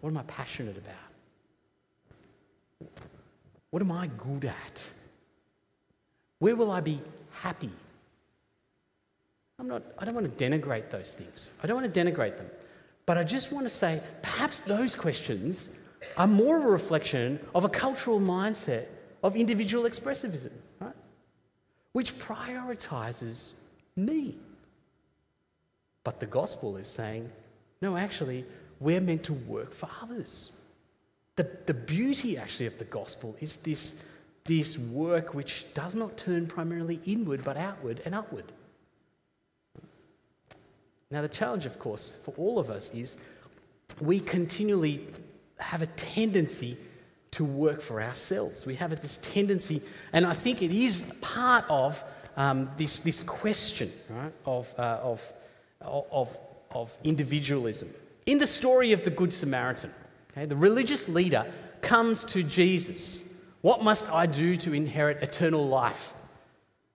What 0.00 0.10
am 0.10 0.18
I 0.18 0.22
passionate 0.24 0.76
about? 0.76 0.94
What 3.70 3.82
am 3.82 3.90
I 3.90 4.08
good 4.18 4.44
at? 4.44 4.86
Where 6.38 6.54
will 6.54 6.70
I 6.70 6.80
be 6.80 7.00
happy? 7.30 7.70
I'm 9.62 9.68
not, 9.68 9.84
I 9.96 10.04
don't 10.04 10.14
want 10.14 10.36
to 10.36 10.44
denigrate 10.44 10.90
those 10.90 11.14
things. 11.14 11.50
I 11.62 11.68
don't 11.68 11.80
want 11.80 11.94
to 11.94 12.00
denigrate 12.00 12.36
them. 12.36 12.50
But 13.06 13.16
I 13.16 13.22
just 13.22 13.52
want 13.52 13.64
to 13.64 13.72
say 13.72 14.02
perhaps 14.20 14.58
those 14.58 14.96
questions 14.96 15.68
are 16.16 16.26
more 16.26 16.56
a 16.56 16.66
reflection 16.66 17.38
of 17.54 17.64
a 17.64 17.68
cultural 17.68 18.18
mindset 18.18 18.86
of 19.22 19.36
individual 19.36 19.84
expressivism, 19.84 20.50
right? 20.80 20.96
Which 21.92 22.18
prioritizes 22.18 23.52
me. 23.94 24.34
But 26.02 26.18
the 26.18 26.26
gospel 26.26 26.76
is 26.76 26.88
saying, 26.88 27.30
no, 27.80 27.96
actually, 27.96 28.44
we're 28.80 29.00
meant 29.00 29.22
to 29.24 29.32
work 29.32 29.72
for 29.72 29.88
others. 30.02 30.50
The, 31.36 31.48
the 31.66 31.74
beauty 31.74 32.36
actually 32.36 32.66
of 32.66 32.78
the 32.78 32.84
gospel 32.86 33.36
is 33.40 33.58
this, 33.58 34.02
this 34.42 34.76
work 34.76 35.34
which 35.34 35.66
does 35.72 35.94
not 35.94 36.16
turn 36.16 36.48
primarily 36.48 36.98
inward 37.06 37.44
but 37.44 37.56
outward 37.56 38.02
and 38.04 38.12
upward. 38.12 38.50
Now, 41.12 41.20
the 41.20 41.28
challenge, 41.28 41.66
of 41.66 41.78
course, 41.78 42.16
for 42.24 42.32
all 42.38 42.58
of 42.58 42.70
us 42.70 42.90
is 42.94 43.16
we 44.00 44.18
continually 44.18 45.06
have 45.58 45.82
a 45.82 45.86
tendency 45.86 46.78
to 47.32 47.44
work 47.44 47.82
for 47.82 48.02
ourselves. 48.02 48.64
We 48.64 48.76
have 48.76 48.98
this 49.02 49.18
tendency, 49.18 49.82
and 50.14 50.24
I 50.24 50.32
think 50.32 50.62
it 50.62 50.70
is 50.70 51.02
part 51.20 51.66
of 51.68 52.02
um, 52.38 52.70
this, 52.78 52.98
this 53.00 53.22
question 53.22 53.92
right, 54.08 54.32
of, 54.46 54.74
uh, 54.78 55.00
of, 55.02 55.32
of, 55.82 56.38
of 56.70 56.98
individualism. 57.04 57.90
In 58.24 58.38
the 58.38 58.46
story 58.46 58.92
of 58.92 59.04
the 59.04 59.10
Good 59.10 59.34
Samaritan, 59.34 59.92
okay, 60.30 60.46
the 60.46 60.56
religious 60.56 61.10
leader 61.10 61.44
comes 61.82 62.24
to 62.24 62.42
Jesus. 62.42 63.20
What 63.60 63.84
must 63.84 64.08
I 64.08 64.24
do 64.24 64.56
to 64.56 64.72
inherit 64.72 65.22
eternal 65.22 65.68
life? 65.68 66.14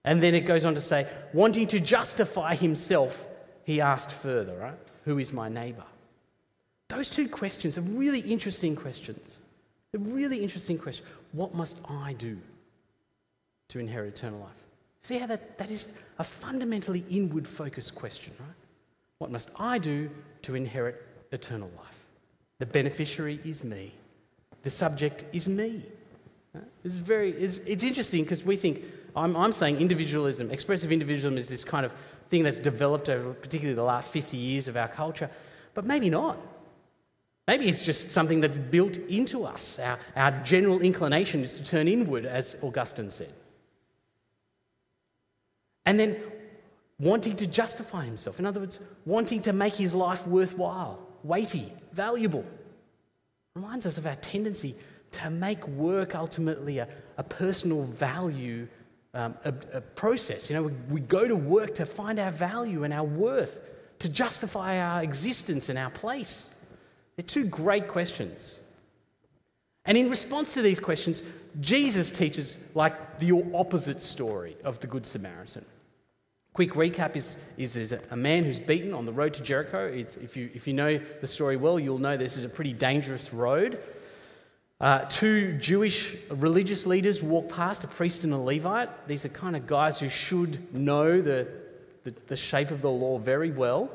And 0.04 0.20
then 0.20 0.34
it 0.34 0.40
goes 0.40 0.64
on 0.64 0.74
to 0.74 0.80
say, 0.80 1.06
wanting 1.32 1.68
to 1.68 1.78
justify 1.78 2.56
himself, 2.56 3.24
he 3.68 3.82
asked 3.82 4.12
further, 4.12 4.56
right? 4.56 4.78
Who 5.04 5.18
is 5.18 5.30
my 5.34 5.50
neighbor? 5.50 5.84
Those 6.88 7.10
two 7.10 7.28
questions 7.28 7.76
are 7.76 7.82
really 7.82 8.20
interesting 8.20 8.74
questions. 8.74 9.40
They're 9.92 10.00
really 10.00 10.42
interesting 10.42 10.78
questions. 10.78 11.06
What 11.32 11.54
must 11.54 11.76
I 11.86 12.14
do 12.14 12.38
to 13.68 13.78
inherit 13.78 14.14
eternal 14.14 14.40
life? 14.40 14.62
See 15.02 15.18
how 15.18 15.26
that, 15.26 15.58
that 15.58 15.70
is 15.70 15.88
a 16.18 16.24
fundamentally 16.24 17.04
inward 17.10 17.46
focused 17.46 17.94
question, 17.94 18.32
right? 18.40 18.48
What 19.18 19.30
must 19.30 19.50
I 19.56 19.76
do 19.76 20.08
to 20.44 20.54
inherit 20.54 21.06
eternal 21.32 21.70
life? 21.76 22.06
The 22.60 22.66
beneficiary 22.66 23.38
is 23.44 23.62
me. 23.62 23.92
The 24.62 24.70
subject 24.70 25.26
is 25.34 25.46
me. 25.46 25.84
It's, 26.84 26.94
very, 26.94 27.32
it's, 27.32 27.58
it's 27.58 27.84
interesting 27.84 28.22
because 28.22 28.44
we 28.44 28.56
think, 28.56 28.82
I'm, 29.18 29.36
I'm 29.36 29.52
saying 29.52 29.78
individualism, 29.78 30.50
expressive 30.50 30.92
individualism 30.92 31.38
is 31.38 31.48
this 31.48 31.64
kind 31.64 31.84
of 31.84 31.92
thing 32.30 32.42
that's 32.42 32.60
developed 32.60 33.08
over 33.08 33.32
particularly 33.32 33.74
the 33.74 33.82
last 33.82 34.10
50 34.10 34.36
years 34.36 34.68
of 34.68 34.76
our 34.76 34.88
culture, 34.88 35.30
but 35.74 35.84
maybe 35.84 36.10
not. 36.10 36.38
Maybe 37.46 37.68
it's 37.68 37.80
just 37.80 38.10
something 38.10 38.40
that's 38.42 38.58
built 38.58 38.96
into 38.96 39.44
us. 39.44 39.78
Our, 39.78 39.98
our 40.16 40.30
general 40.44 40.80
inclination 40.80 41.42
is 41.42 41.54
to 41.54 41.64
turn 41.64 41.88
inward, 41.88 42.26
as 42.26 42.56
Augustine 42.62 43.10
said. 43.10 43.32
And 45.86 45.98
then 45.98 46.20
wanting 47.00 47.36
to 47.36 47.46
justify 47.46 48.04
himself. 48.04 48.38
In 48.38 48.44
other 48.44 48.60
words, 48.60 48.80
wanting 49.06 49.40
to 49.42 49.54
make 49.54 49.74
his 49.74 49.94
life 49.94 50.26
worthwhile, 50.26 50.98
weighty, 51.22 51.72
valuable. 51.92 52.44
Reminds 53.54 53.86
us 53.86 53.96
of 53.96 54.06
our 54.06 54.16
tendency 54.16 54.76
to 55.12 55.30
make 55.30 55.66
work 55.68 56.14
ultimately 56.14 56.78
a, 56.78 56.88
a 57.16 57.22
personal 57.22 57.84
value 57.84 58.68
um, 59.14 59.34
a, 59.44 59.54
a 59.72 59.80
process. 59.80 60.50
You 60.50 60.56
know, 60.56 60.62
we, 60.64 60.72
we 60.90 61.00
go 61.00 61.26
to 61.26 61.36
work 61.36 61.74
to 61.76 61.86
find 61.86 62.18
our 62.18 62.30
value 62.30 62.84
and 62.84 62.92
our 62.92 63.04
worth, 63.04 63.60
to 64.00 64.08
justify 64.08 64.80
our 64.80 65.02
existence 65.02 65.68
and 65.68 65.78
our 65.78 65.90
place. 65.90 66.54
They're 67.16 67.24
two 67.24 67.44
great 67.44 67.88
questions. 67.88 68.60
And 69.84 69.96
in 69.96 70.10
response 70.10 70.54
to 70.54 70.62
these 70.62 70.78
questions, 70.78 71.22
Jesus 71.60 72.12
teaches 72.12 72.58
like 72.74 73.18
the 73.18 73.42
opposite 73.54 74.02
story 74.02 74.56
of 74.62 74.78
the 74.80 74.86
Good 74.86 75.06
Samaritan. 75.06 75.64
Quick 76.52 76.72
recap 76.72 77.16
is, 77.16 77.36
is 77.56 77.72
there's 77.72 77.92
a, 77.92 78.16
man 78.16 78.44
who's 78.44 78.60
beaten 78.60 78.92
on 78.92 79.04
the 79.04 79.12
road 79.12 79.32
to 79.34 79.42
Jericho. 79.42 79.86
It's, 79.86 80.16
if, 80.16 80.36
you, 80.36 80.50
if 80.54 80.66
you 80.66 80.74
know 80.74 81.00
the 81.20 81.26
story 81.26 81.56
well, 81.56 81.78
you'll 81.78 81.98
know 81.98 82.16
this 82.16 82.36
is 82.36 82.44
a 82.44 82.48
pretty 82.48 82.72
dangerous 82.72 83.32
road. 83.32 83.80
Uh, 84.80 85.00
two 85.06 85.54
Jewish 85.58 86.14
religious 86.30 86.86
leaders 86.86 87.20
walk 87.20 87.48
past, 87.48 87.82
a 87.82 87.88
priest 87.88 88.22
and 88.22 88.32
a 88.32 88.38
Levite. 88.38 89.08
These 89.08 89.24
are 89.24 89.30
kind 89.30 89.56
of 89.56 89.66
guys 89.66 89.98
who 89.98 90.08
should 90.08 90.72
know 90.72 91.20
the, 91.20 91.48
the, 92.04 92.14
the 92.28 92.36
shape 92.36 92.70
of 92.70 92.80
the 92.80 92.90
law 92.90 93.18
very 93.18 93.50
well. 93.50 93.90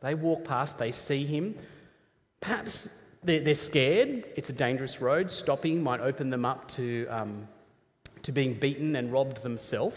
They 0.00 0.14
walk 0.14 0.44
past, 0.44 0.76
they 0.76 0.90
see 0.90 1.24
him. 1.24 1.54
Perhaps 2.40 2.88
they're, 3.22 3.40
they're 3.40 3.54
scared. 3.54 4.24
It's 4.34 4.50
a 4.50 4.52
dangerous 4.52 5.00
road. 5.00 5.30
Stopping 5.30 5.82
might 5.82 6.00
open 6.00 6.30
them 6.30 6.44
up 6.44 6.66
to, 6.72 7.06
um, 7.06 7.46
to 8.24 8.32
being 8.32 8.54
beaten 8.54 8.96
and 8.96 9.12
robbed 9.12 9.40
themselves. 9.42 9.96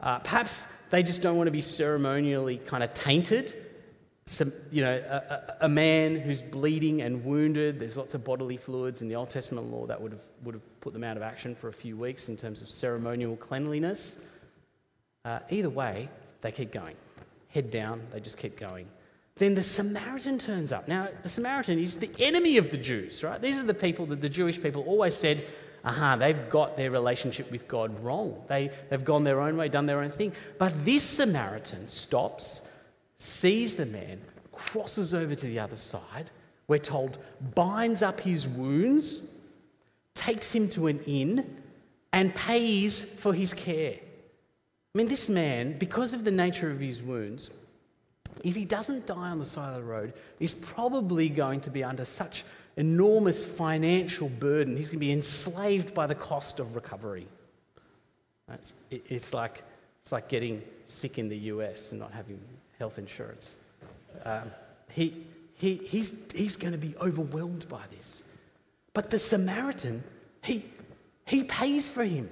Uh, 0.00 0.18
perhaps 0.18 0.66
they 0.90 1.04
just 1.04 1.22
don't 1.22 1.36
want 1.36 1.46
to 1.46 1.52
be 1.52 1.60
ceremonially 1.60 2.58
kind 2.58 2.82
of 2.82 2.92
tainted. 2.94 3.54
Some, 4.26 4.52
you 4.72 4.82
know, 4.82 4.92
a, 4.96 5.56
a, 5.66 5.68
man 5.68 6.16
who's 6.16 6.42
bleeding 6.42 7.02
and 7.02 7.24
wounded, 7.24 7.78
there's 7.78 7.96
lots 7.96 8.14
of 8.14 8.24
bodily 8.24 8.56
fluids 8.56 9.00
in 9.00 9.08
the 9.08 9.14
Old 9.14 9.30
Testament 9.30 9.70
law 9.70 9.86
that 9.86 10.00
would 10.00 10.12
have, 10.12 10.22
would 10.42 10.54
have 10.54 10.80
put 10.80 10.92
them 10.92 11.04
out 11.04 11.16
of 11.16 11.22
action 11.22 11.54
for 11.54 11.68
a 11.68 11.72
few 11.72 11.96
weeks 11.96 12.28
in 12.28 12.36
terms 12.36 12.60
of 12.60 12.68
ceremonial 12.68 13.36
cleanliness. 13.36 14.18
Uh, 15.24 15.38
either 15.50 15.70
way, 15.70 16.08
they 16.40 16.50
keep 16.50 16.72
going. 16.72 16.96
Head 17.50 17.70
down, 17.70 18.02
they 18.12 18.18
just 18.18 18.36
keep 18.36 18.58
going. 18.58 18.88
Then 19.36 19.54
the 19.54 19.62
Samaritan 19.62 20.38
turns 20.38 20.72
up. 20.72 20.88
Now, 20.88 21.08
the 21.22 21.28
Samaritan 21.28 21.78
is 21.78 21.96
the 21.96 22.10
enemy 22.18 22.56
of 22.56 22.70
the 22.70 22.78
Jews, 22.78 23.22
right? 23.22 23.40
These 23.40 23.58
are 23.58 23.64
the 23.64 23.74
people 23.74 24.06
that 24.06 24.20
the 24.20 24.28
Jewish 24.28 24.60
people 24.60 24.82
always 24.82 25.14
said 25.14 25.44
aha, 25.86 26.16
they've 26.16 26.50
got 26.50 26.76
their 26.76 26.90
relationship 26.90 27.50
with 27.50 27.68
God 27.68 28.02
wrong. 28.02 28.42
They, 28.48 28.70
they've 28.90 29.04
gone 29.04 29.24
their 29.24 29.40
own 29.40 29.56
way, 29.56 29.68
done 29.68 29.86
their 29.86 30.02
own 30.02 30.10
thing. 30.10 30.32
But 30.58 30.84
this 30.84 31.04
Samaritan 31.04 31.88
stops, 31.88 32.62
sees 33.18 33.74
the 33.76 33.86
man, 33.86 34.20
crosses 34.52 35.14
over 35.14 35.34
to 35.34 35.46
the 35.46 35.58
other 35.58 35.76
side, 35.76 36.30
we're 36.68 36.78
told, 36.78 37.18
binds 37.54 38.02
up 38.02 38.20
his 38.20 38.46
wounds, 38.46 39.22
takes 40.14 40.54
him 40.54 40.68
to 40.70 40.88
an 40.88 41.00
inn, 41.04 41.56
and 42.12 42.34
pays 42.34 43.02
for 43.02 43.32
his 43.32 43.52
care. 43.54 43.94
I 43.94 44.98
mean, 44.98 45.08
this 45.08 45.28
man, 45.28 45.78
because 45.78 46.14
of 46.14 46.24
the 46.24 46.30
nature 46.30 46.70
of 46.70 46.80
his 46.80 47.02
wounds, 47.02 47.50
if 48.42 48.54
he 48.54 48.64
doesn't 48.64 49.06
die 49.06 49.14
on 49.14 49.38
the 49.38 49.44
side 49.44 49.70
of 49.70 49.76
the 49.76 49.82
road, 49.82 50.14
is 50.40 50.54
probably 50.54 51.28
going 51.28 51.60
to 51.60 51.70
be 51.70 51.84
under 51.84 52.04
such 52.04 52.44
enormous 52.76 53.44
financial 53.44 54.28
burden. 54.28 54.76
He's 54.76 54.88
going 54.88 54.98
to 54.98 55.06
be 55.06 55.12
enslaved 55.12 55.94
by 55.94 56.06
the 56.06 56.14
cost 56.14 56.60
of 56.60 56.74
recovery. 56.74 57.26
It's, 58.90 59.34
like, 59.34 59.62
it's 60.02 60.12
like 60.12 60.28
getting 60.28 60.62
sick 60.86 61.18
in 61.18 61.28
the 61.28 61.36
US 61.36 61.90
and 61.90 62.00
not 62.00 62.12
having 62.12 62.40
health 62.78 62.98
insurance. 62.98 63.56
Um, 64.24 64.50
he, 64.90 65.24
he, 65.54 65.76
he's, 65.76 66.12
he's 66.34 66.56
going 66.56 66.72
to 66.72 66.78
be 66.78 66.94
overwhelmed 67.00 67.68
by 67.68 67.82
this. 67.96 68.22
But 68.92 69.10
the 69.10 69.18
Samaritan, 69.18 70.02
he, 70.42 70.64
he 71.24 71.44
pays 71.44 71.88
for 71.88 72.04
him. 72.04 72.28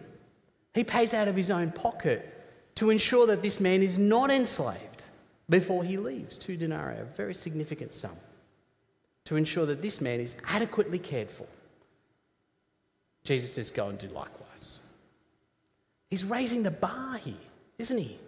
He 0.74 0.84
pays 0.84 1.14
out 1.14 1.28
of 1.28 1.36
his 1.36 1.50
own 1.50 1.72
pocket 1.72 2.30
to 2.76 2.90
ensure 2.90 3.26
that 3.26 3.42
this 3.42 3.60
man 3.60 3.82
is 3.82 3.98
not 3.98 4.30
enslaved 4.30 5.04
before 5.48 5.84
he 5.84 5.98
leaves. 5.98 6.38
Two 6.38 6.56
denarii, 6.56 6.98
a 6.98 7.04
very 7.04 7.34
significant 7.34 7.94
sum 7.94 8.16
to 9.24 9.36
ensure 9.36 9.66
that 9.66 9.80
this 9.80 10.00
man 10.00 10.20
is 10.20 10.36
adequately 10.46 10.98
cared 10.98 11.30
for. 11.30 11.46
Jesus 13.24 13.54
says, 13.54 13.70
Go 13.70 13.88
and 13.88 13.98
do 13.98 14.08
likewise. 14.08 14.78
He's 16.10 16.24
raising 16.24 16.62
the 16.62 16.70
bar 16.70 17.16
here, 17.16 17.34
isn't 17.78 17.98
he? 17.98 18.18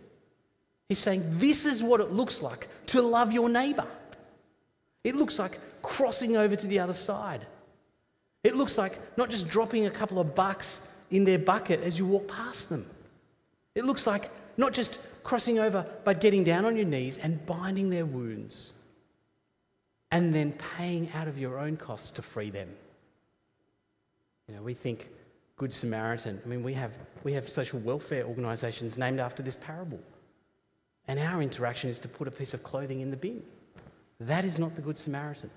He's 0.88 0.99
saying, 0.99 1.22
This 1.38 1.66
is 1.66 1.83
what 1.83 2.01
it 2.01 2.12
looks 2.12 2.42
like 2.42 2.68
to 2.88 3.03
love 3.03 3.33
your 3.33 3.49
neighbor. 3.49 3.87
It 5.05 5.16
looks 5.16 5.38
like 5.38 5.61
crossing 5.83 6.37
over 6.37 6.57
to 6.57 6.66
the 6.66 6.79
other 6.79 6.92
side. 6.92 7.46
It 8.42 8.57
looks 8.57 8.79
like 8.79 9.01
not 9.16 9.31
just 9.31 9.49
dropping 9.49 9.87
a 9.87 9.90
couple 9.90 10.18
of 10.18 10.35
bucks 10.35 10.81
in 11.11 11.25
their 11.25 11.38
bucket 11.38 11.83
as 11.83 11.99
you 11.99 12.07
walk 12.07 12.29
past 12.29 12.68
them. 12.68 12.87
It 13.75 13.85
looks 13.85 14.07
like 14.07 14.31
not 14.57 14.72
just 14.72 14.99
crossing 15.22 15.59
over, 15.59 15.85
but 16.05 16.20
getting 16.20 16.44
down 16.44 16.64
on 16.64 16.77
your 16.77 16.87
knees 16.87 17.18
and 17.18 17.44
binding 17.46 17.90
their 17.90 18.07
wounds 18.07 18.72
and 20.12 20.35
then 20.35 20.53
paying 20.77 21.11
out 21.12 21.29
of 21.29 21.38
your 21.38 21.59
own 21.59 21.77
costs 21.77 22.11
to 22.11 22.22
free 22.22 22.51
them. 22.51 22.68
You 24.49 24.55
know, 24.55 24.62
we 24.62 24.75
think 24.75 25.09
Good 25.57 25.72
Samaritan, 25.72 26.40
I 26.44 26.49
mean, 26.49 26.62
we 26.62 26.75
have, 26.75 26.92
we 27.25 27.33
have 27.33 27.49
social 27.49 27.81
welfare 27.81 28.25
organisations 28.25 28.96
named 28.96 29.18
after 29.18 29.42
this 29.42 29.57
parable. 29.57 29.99
And 31.08 31.18
our 31.18 31.40
interaction 31.40 31.90
is 31.90 31.98
to 32.00 32.08
put 32.08 32.28
a 32.28 32.30
piece 32.30 32.54
of 32.54 32.62
clothing 32.62 33.00
in 33.00 33.10
the 33.10 33.16
bin. 33.16 33.42
That 34.20 34.44
is 34.44 34.58
not 34.58 34.74
the 34.74 34.82
Good 34.82 34.98
Samaritan. 34.98 35.50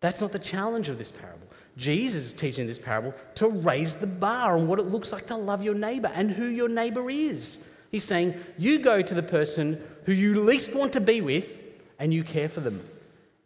That's 0.00 0.20
not 0.20 0.32
the 0.32 0.38
challenge 0.38 0.88
of 0.88 0.98
this 0.98 1.10
parable. 1.10 1.46
Jesus 1.76 2.26
is 2.26 2.32
teaching 2.32 2.66
this 2.66 2.78
parable 2.78 3.14
to 3.36 3.48
raise 3.48 3.94
the 3.94 4.06
bar 4.06 4.56
on 4.56 4.68
what 4.68 4.78
it 4.78 4.86
looks 4.86 5.12
like 5.12 5.26
to 5.28 5.36
love 5.36 5.62
your 5.62 5.74
neighbour 5.74 6.10
and 6.14 6.30
who 6.30 6.46
your 6.46 6.68
neighbour 6.68 7.08
is. 7.10 7.58
He's 7.90 8.04
saying, 8.04 8.34
You 8.58 8.80
go 8.80 9.02
to 9.02 9.14
the 9.14 9.22
person 9.22 9.82
who 10.04 10.12
you 10.12 10.44
least 10.44 10.74
want 10.74 10.92
to 10.92 11.00
be 11.00 11.20
with 11.20 11.58
and 11.98 12.12
you 12.12 12.22
care 12.22 12.48
for 12.48 12.60
them 12.60 12.86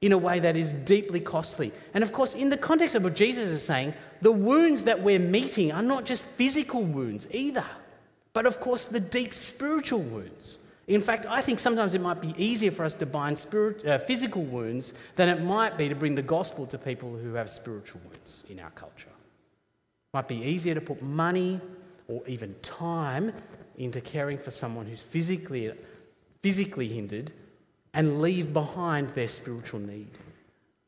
in 0.00 0.12
a 0.12 0.18
way 0.18 0.38
that 0.38 0.56
is 0.56 0.72
deeply 0.72 1.20
costly. 1.20 1.72
And 1.94 2.04
of 2.04 2.12
course, 2.12 2.34
in 2.34 2.50
the 2.50 2.56
context 2.56 2.94
of 2.96 3.02
what 3.02 3.14
Jesus 3.14 3.48
is 3.48 3.62
saying, 3.62 3.94
the 4.20 4.32
wounds 4.32 4.84
that 4.84 5.02
we're 5.02 5.18
meeting 5.18 5.72
are 5.72 5.82
not 5.82 6.04
just 6.04 6.24
physical 6.24 6.82
wounds 6.82 7.26
either, 7.30 7.66
but 8.32 8.46
of 8.46 8.60
course, 8.60 8.84
the 8.84 9.00
deep 9.00 9.34
spiritual 9.34 10.00
wounds. 10.00 10.58
In 10.88 11.03
fact, 11.03 11.27
I 11.29 11.42
think 11.42 11.61
sometimes 11.61 11.92
it 11.92 12.01
might 12.01 12.22
be 12.22 12.35
easier 12.42 12.70
for 12.70 12.83
us 12.83 12.94
to 12.94 13.05
bind 13.05 13.38
spirit, 13.38 13.87
uh, 13.87 13.98
physical 13.98 14.42
wounds 14.42 14.94
than 15.16 15.29
it 15.29 15.42
might 15.42 15.77
be 15.77 15.87
to 15.87 15.94
bring 15.94 16.14
the 16.14 16.22
gospel 16.22 16.66
to 16.66 16.79
people 16.79 17.14
who 17.14 17.35
have 17.35 17.51
spiritual 17.51 18.01
wounds 18.09 18.42
in 18.48 18.59
our 18.59 18.70
culture. 18.70 19.11
It 19.11 20.14
might 20.14 20.29
be 20.29 20.37
easier 20.37 20.74
to 20.74 20.81
put 20.81 21.03
money 21.03 21.61
or 22.09 22.22
even 22.27 22.55
time 22.62 23.33
into 23.77 24.01
caring 24.01 24.38
for 24.38 24.51
someone 24.51 24.87
who's 24.87 25.03
physically, 25.03 25.70
physically 26.42 26.88
hindered 26.88 27.33
and 27.92 28.22
leave 28.22 28.55
behind 28.55 29.11
their 29.11 29.29
spiritual 29.29 29.81
need. 29.81 30.09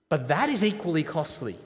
But 0.08 0.28
that 0.28 0.48
is 0.48 0.64
equally 0.64 1.02
costly 1.02 1.56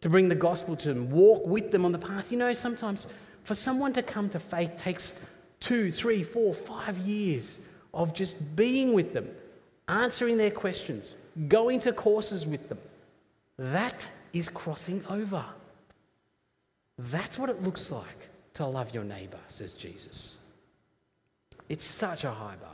to 0.00 0.08
bring 0.08 0.30
the 0.30 0.34
gospel 0.34 0.74
to 0.76 0.88
them, 0.88 1.10
walk 1.10 1.46
with 1.46 1.70
them 1.70 1.84
on 1.84 1.92
the 1.92 1.98
path. 1.98 2.32
You 2.32 2.38
know, 2.38 2.54
sometimes 2.54 3.08
for 3.44 3.54
someone 3.54 3.92
to 3.92 4.02
come 4.02 4.30
to 4.30 4.40
faith 4.40 4.78
takes 4.78 5.20
two, 5.60 5.92
three, 5.92 6.22
four, 6.22 6.54
five 6.54 6.98
years 6.98 7.58
of 7.94 8.14
just 8.14 8.56
being 8.56 8.92
with 8.92 9.12
them, 9.12 9.28
answering 9.88 10.36
their 10.36 10.50
questions, 10.50 11.14
going 11.48 11.80
to 11.80 11.92
courses 11.92 12.46
with 12.46 12.68
them. 12.68 12.78
That 13.58 14.06
is 14.32 14.48
crossing 14.48 15.04
over. 15.08 15.44
That's 16.98 17.38
what 17.38 17.50
it 17.50 17.62
looks 17.62 17.90
like 17.90 18.28
to 18.54 18.66
love 18.66 18.94
your 18.94 19.04
neighbour, 19.04 19.38
says 19.48 19.72
Jesus. 19.74 20.36
It's 21.68 21.84
such 21.84 22.24
a 22.24 22.30
high 22.30 22.56
bar. 22.60 22.70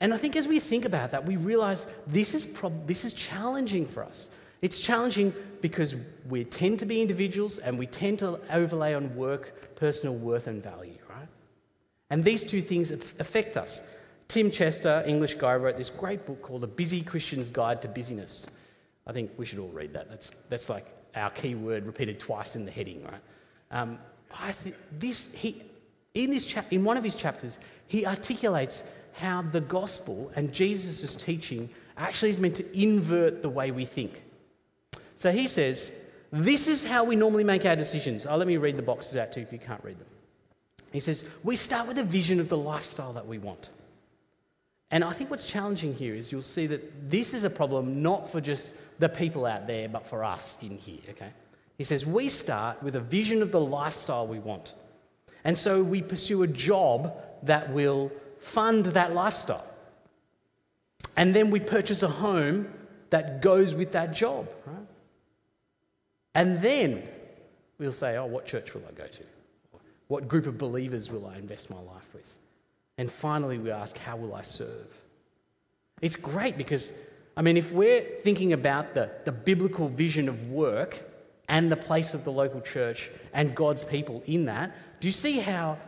And 0.00 0.14
I 0.14 0.16
think 0.16 0.36
as 0.36 0.46
we 0.46 0.60
think 0.60 0.84
about 0.84 1.10
that, 1.10 1.24
we 1.24 1.36
realize 1.36 1.84
this 2.06 2.34
is, 2.34 2.46
prob- 2.46 2.86
this 2.86 3.04
is 3.04 3.12
challenging 3.12 3.86
for 3.86 4.04
us. 4.04 4.30
It's 4.62 4.78
challenging 4.78 5.34
because 5.60 5.96
we 6.28 6.44
tend 6.44 6.78
to 6.80 6.86
be 6.86 7.00
individuals 7.02 7.58
and 7.58 7.78
we 7.78 7.86
tend 7.86 8.20
to 8.20 8.40
overlay 8.52 8.94
on 8.94 9.14
work 9.16 9.76
personal 9.76 10.14
worth 10.14 10.46
and 10.46 10.62
value. 10.62 10.94
And 12.10 12.24
these 12.24 12.44
two 12.44 12.62
things 12.62 12.90
affect 12.90 13.56
us. 13.56 13.82
Tim 14.28 14.50
Chester, 14.50 15.02
English 15.06 15.34
guy, 15.34 15.54
wrote 15.56 15.76
this 15.76 15.90
great 15.90 16.26
book 16.26 16.42
called 16.42 16.64
A 16.64 16.66
Busy 16.66 17.02
Christian's 17.02 17.50
Guide 17.50 17.80
to 17.82 17.88
Busyness. 17.88 18.46
I 19.06 19.12
think 19.12 19.30
we 19.36 19.46
should 19.46 19.58
all 19.58 19.68
read 19.68 19.92
that. 19.94 20.08
That's, 20.08 20.32
that's 20.48 20.68
like 20.68 20.86
our 21.14 21.30
key 21.30 21.54
word 21.54 21.86
repeated 21.86 22.20
twice 22.20 22.56
in 22.56 22.64
the 22.64 22.70
heading, 22.70 23.02
right? 23.04 23.20
Um, 23.70 23.98
I 24.30 24.52
think 24.52 24.76
this, 24.98 25.32
he, 25.32 25.62
in, 26.14 26.30
this 26.30 26.44
chap, 26.44 26.72
in 26.72 26.84
one 26.84 26.96
of 26.96 27.04
his 27.04 27.14
chapters, 27.14 27.58
he 27.86 28.04
articulates 28.04 28.84
how 29.14 29.42
the 29.42 29.60
gospel 29.60 30.30
and 30.36 30.52
Jesus' 30.52 31.14
teaching 31.14 31.68
actually 31.96 32.30
is 32.30 32.38
meant 32.38 32.56
to 32.56 32.80
invert 32.80 33.42
the 33.42 33.48
way 33.48 33.70
we 33.70 33.84
think. 33.84 34.22
So 35.16 35.32
he 35.32 35.48
says, 35.48 35.92
This 36.30 36.68
is 36.68 36.84
how 36.84 37.02
we 37.02 37.16
normally 37.16 37.44
make 37.44 37.64
our 37.64 37.76
decisions. 37.76 38.26
Oh, 38.26 38.36
let 38.36 38.46
me 38.46 38.56
read 38.58 38.76
the 38.76 38.82
boxes 38.82 39.16
out 39.16 39.32
to 39.32 39.40
you 39.40 39.46
if 39.46 39.52
you 39.52 39.58
can't 39.58 39.82
read 39.82 39.98
them. 39.98 40.06
He 40.92 41.00
says, 41.00 41.24
We 41.42 41.56
start 41.56 41.86
with 41.86 41.98
a 41.98 42.04
vision 42.04 42.40
of 42.40 42.48
the 42.48 42.56
lifestyle 42.56 43.12
that 43.14 43.26
we 43.26 43.38
want. 43.38 43.70
And 44.90 45.04
I 45.04 45.12
think 45.12 45.30
what's 45.30 45.44
challenging 45.44 45.94
here 45.94 46.14
is 46.14 46.32
you'll 46.32 46.42
see 46.42 46.66
that 46.68 47.10
this 47.10 47.34
is 47.34 47.44
a 47.44 47.50
problem 47.50 48.02
not 48.02 48.30
for 48.30 48.40
just 48.40 48.72
the 48.98 49.08
people 49.08 49.44
out 49.44 49.66
there, 49.66 49.88
but 49.88 50.06
for 50.06 50.24
us 50.24 50.56
in 50.62 50.78
here, 50.78 51.00
okay? 51.10 51.30
He 51.76 51.84
says, 51.84 52.06
We 52.06 52.28
start 52.28 52.82
with 52.82 52.96
a 52.96 53.00
vision 53.00 53.42
of 53.42 53.52
the 53.52 53.60
lifestyle 53.60 54.26
we 54.26 54.38
want. 54.38 54.72
And 55.44 55.56
so 55.56 55.82
we 55.82 56.02
pursue 56.02 56.42
a 56.42 56.46
job 56.46 57.14
that 57.44 57.72
will 57.72 58.10
fund 58.40 58.86
that 58.86 59.14
lifestyle. 59.14 59.66
And 61.16 61.34
then 61.34 61.50
we 61.50 61.60
purchase 61.60 62.02
a 62.02 62.08
home 62.08 62.72
that 63.10 63.42
goes 63.42 63.74
with 63.74 63.92
that 63.92 64.12
job, 64.12 64.48
right? 64.66 64.76
And 66.34 66.60
then 66.60 67.08
we'll 67.78 67.92
say, 67.92 68.16
Oh, 68.16 68.26
what 68.26 68.46
church 68.46 68.74
will 68.74 68.82
I 68.88 68.92
go 68.92 69.06
to? 69.06 69.22
What 70.08 70.28
group 70.28 70.46
of 70.46 70.58
believers 70.58 71.10
will 71.10 71.26
I 71.26 71.36
invest 71.36 71.70
my 71.70 71.80
life 71.80 72.08
with? 72.14 72.34
And 72.96 73.10
finally, 73.10 73.58
we 73.58 73.70
ask, 73.70 73.96
how 73.96 74.16
will 74.16 74.34
I 74.34 74.42
serve? 74.42 74.98
It's 76.00 76.16
great 76.16 76.56
because, 76.56 76.92
I 77.36 77.42
mean, 77.42 77.56
if 77.56 77.70
we're 77.72 78.02
thinking 78.20 78.52
about 78.52 78.94
the, 78.94 79.10
the 79.24 79.32
biblical 79.32 79.88
vision 79.88 80.28
of 80.28 80.50
work 80.50 80.98
and 81.48 81.70
the 81.70 81.76
place 81.76 82.14
of 82.14 82.24
the 82.24 82.32
local 82.32 82.60
church 82.60 83.10
and 83.32 83.54
God's 83.54 83.84
people 83.84 84.22
in 84.26 84.46
that, 84.46 84.74
do 85.00 85.08
you 85.08 85.12
see 85.12 85.38
how 85.38 85.78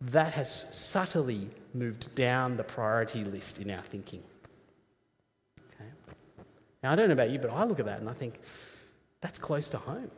that 0.00 0.32
has 0.32 0.66
subtly 0.74 1.48
moved 1.74 2.14
down 2.14 2.56
the 2.56 2.64
priority 2.64 3.24
list 3.24 3.58
in 3.58 3.70
our 3.70 3.82
thinking? 3.82 4.22
Okay. 5.74 5.90
Now, 6.82 6.92
I 6.92 6.94
don't 6.96 7.08
know 7.08 7.14
about 7.14 7.30
you, 7.30 7.38
but 7.38 7.50
I 7.50 7.64
look 7.64 7.80
at 7.80 7.86
that 7.86 8.00
and 8.00 8.08
I 8.08 8.14
think, 8.14 8.40
that's 9.20 9.38
close 9.38 9.68
to 9.68 9.78
home. 9.78 10.10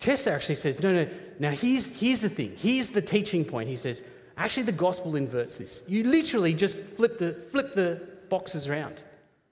Chester 0.00 0.34
actually 0.34 0.54
says, 0.56 0.82
no, 0.82 0.92
no, 0.92 1.08
now 1.38 1.50
here's, 1.50 1.88
here's 1.88 2.20
the 2.20 2.28
thing. 2.28 2.54
Here's 2.56 2.88
the 2.88 3.02
teaching 3.02 3.44
point. 3.44 3.68
He 3.68 3.76
says, 3.76 4.02
actually, 4.36 4.64
the 4.64 4.72
gospel 4.72 5.14
inverts 5.14 5.58
this. 5.58 5.82
You 5.86 6.04
literally 6.04 6.54
just 6.54 6.78
flip 6.78 7.18
the, 7.18 7.34
flip 7.50 7.74
the 7.74 8.00
boxes 8.30 8.66
around. 8.66 9.02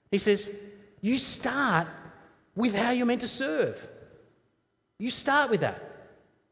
He 0.09 0.17
says, 0.17 0.49
you 1.01 1.17
start 1.17 1.87
with 2.55 2.73
how 2.73 2.89
you're 2.91 3.05
meant 3.05 3.21
to 3.21 3.27
serve. 3.27 3.87
You 4.97 5.11
start 5.11 5.51
with 5.51 5.61
that. 5.61 5.81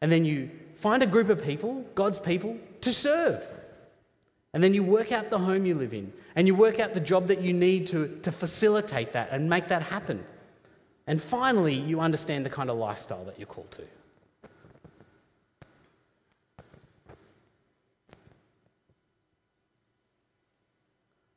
And 0.01 0.11
then 0.11 0.25
you 0.25 0.51
find 0.75 1.01
a 1.01 1.07
group 1.07 1.29
of 1.29 1.43
people, 1.43 1.83
God's 1.95 2.19
people, 2.19 2.57
to 2.81 2.93
serve. 2.93 3.43
And 4.53 4.63
then 4.63 4.75
you 4.75 4.83
work 4.83 5.11
out 5.11 5.31
the 5.31 5.39
home 5.39 5.65
you 5.65 5.73
live 5.73 5.93
in. 5.93 6.13
And 6.35 6.45
you 6.45 6.53
work 6.53 6.79
out 6.79 6.93
the 6.93 6.99
job 6.99 7.27
that 7.27 7.41
you 7.41 7.51
need 7.51 7.87
to, 7.87 8.19
to 8.21 8.31
facilitate 8.31 9.13
that 9.13 9.29
and 9.31 9.49
make 9.49 9.69
that 9.69 9.81
happen. 9.81 10.23
And 11.07 11.21
finally, 11.21 11.73
you 11.73 12.01
understand 12.01 12.45
the 12.45 12.49
kind 12.49 12.69
of 12.69 12.77
lifestyle 12.77 13.23
that 13.25 13.39
you're 13.39 13.47
called 13.47 13.71
to. 13.71 13.83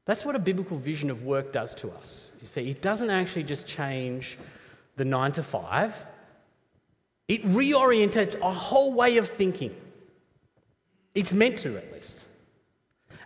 That's 0.06 0.24
what 0.24 0.34
a 0.34 0.40
biblical 0.40 0.76
vision 0.76 1.08
of 1.08 1.22
work 1.22 1.52
does 1.52 1.72
to 1.76 1.90
us. 1.92 2.30
You 2.40 2.48
see, 2.48 2.68
it 2.68 2.82
doesn't 2.82 3.10
actually 3.10 3.44
just 3.44 3.64
change 3.64 4.38
the 4.96 5.04
nine 5.04 5.30
to 5.32 5.42
five, 5.42 5.94
it 7.28 7.44
reorientates 7.44 8.38
a 8.40 8.52
whole 8.52 8.92
way 8.92 9.18
of 9.18 9.28
thinking. 9.28 9.74
It's 11.14 11.32
meant 11.32 11.58
to, 11.58 11.76
at 11.76 11.92
least. 11.92 12.24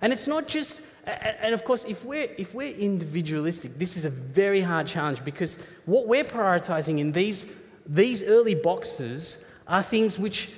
And 0.02 0.12
it's 0.12 0.26
not 0.26 0.46
just 0.46 0.82
and 1.06 1.54
of 1.54 1.64
course, 1.64 1.84
if 1.86 2.04
we're, 2.04 2.28
if 2.38 2.54
we're 2.54 2.74
individualistic, 2.74 3.78
this 3.78 3.96
is 3.96 4.04
a 4.04 4.10
very 4.10 4.60
hard 4.60 4.86
challenge 4.86 5.24
because 5.24 5.58
what 5.86 6.06
we're 6.06 6.24
prioritizing 6.24 6.98
in 6.98 7.12
these, 7.12 7.46
these 7.86 8.22
early 8.22 8.54
boxes 8.54 9.44
are 9.66 9.82
things 9.82 10.18
which 10.18 10.50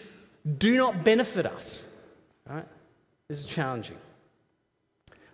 do 0.59 0.77
not 0.77 1.05
benefit 1.05 1.47
us. 1.47 1.93
Right? 2.49 2.67
This 3.29 3.41
is 3.41 3.47
challenging. 3.47 3.97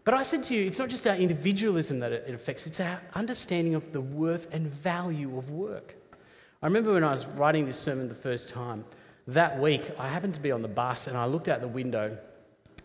But 0.05 0.15
I 0.15 0.23
said 0.23 0.43
to 0.45 0.55
you, 0.55 0.67
it's 0.67 0.79
not 0.79 0.89
just 0.89 1.07
our 1.07 1.15
individualism 1.15 2.01
that 2.01 2.13
it 2.13 2.35
affects, 2.35 2.67
it's 2.67 2.81
our 2.81 3.01
understanding 3.15 3.75
of 3.75 3.93
the 3.93 4.01
worth 4.01 4.53
and 4.53 4.67
value 4.67 5.39
of 5.39 5.51
work. 5.51 5.95
I 6.63 6.67
remember 6.67 6.95
when 6.95 7.05
I 7.05 7.13
was 7.13 7.27
writing 7.27 7.67
this 7.67 7.79
sermon 7.79 8.09
the 8.09 8.15
first 8.15 8.49
time, 8.49 8.85
that 9.29 9.61
week 9.61 9.91
I 9.99 10.09
happened 10.09 10.35
to 10.35 10.41
be 10.41 10.51
on 10.51 10.63
the 10.63 10.69
bus 10.69 11.07
and 11.07 11.17
I 11.17 11.27
looked 11.27 11.49
out 11.49 11.61
the 11.61 11.69
window 11.69 12.17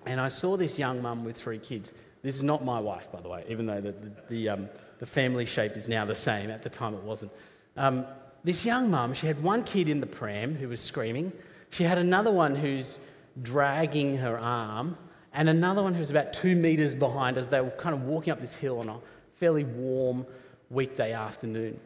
and 0.06 0.22
I 0.22 0.28
saw 0.28 0.58
this 0.58 0.78
young 0.78 1.02
mum 1.02 1.26
with 1.26 1.38
three 1.38 1.58
kids. 1.58 1.94
This 2.22 2.36
is 2.36 2.44
not 2.44 2.66
my 2.66 2.80
wife, 2.80 3.12
by 3.12 3.22
the 3.22 3.30
way, 3.30 3.44
even 3.48 3.66
though 3.66 3.82
the, 3.82 3.92
the, 3.92 4.12
the, 4.30 4.50
um, 4.50 4.70
the 5.00 5.06
family 5.06 5.46
shape 5.46 5.76
is 5.76 5.88
now 5.88 6.06
the 6.06 6.16
same. 6.16 6.50
At 6.50 6.64
the 6.64 6.70
time, 6.70 6.94
it 6.94 7.04
wasn't. 7.04 7.32
Um, 7.76 8.06
this 8.44 8.66
young 8.66 8.90
mum, 8.90 9.14
she 9.14 9.28
had 9.28 9.42
one 9.44 9.64
kid 9.64 9.90
in 9.90 10.00
the 10.00 10.08
pram 10.08 10.56
who 10.56 10.70
was 10.70 10.80
screaming. 10.80 11.32
She 11.70 11.84
had 11.84 11.98
another 11.98 12.32
one 12.32 12.56
who's 12.56 13.00
dragging 13.44 14.18
her 14.18 14.38
arm, 14.40 14.98
and 15.34 15.50
another 15.50 15.84
one 15.84 15.94
who's 15.94 16.10
about 16.10 16.34
two 16.34 16.56
metres 16.56 16.96
behind 16.96 17.38
as 17.38 17.48
they 17.48 17.62
were 17.62 17.70
kind 17.72 17.94
of 17.94 18.04
walking 18.04 18.32
up 18.32 18.40
this 18.40 18.56
hill 18.56 18.80
on 18.80 18.90
a 18.90 18.98
fairly 19.36 19.64
warm 19.64 20.26
weekday 20.70 21.14
afternoon. 21.14 21.80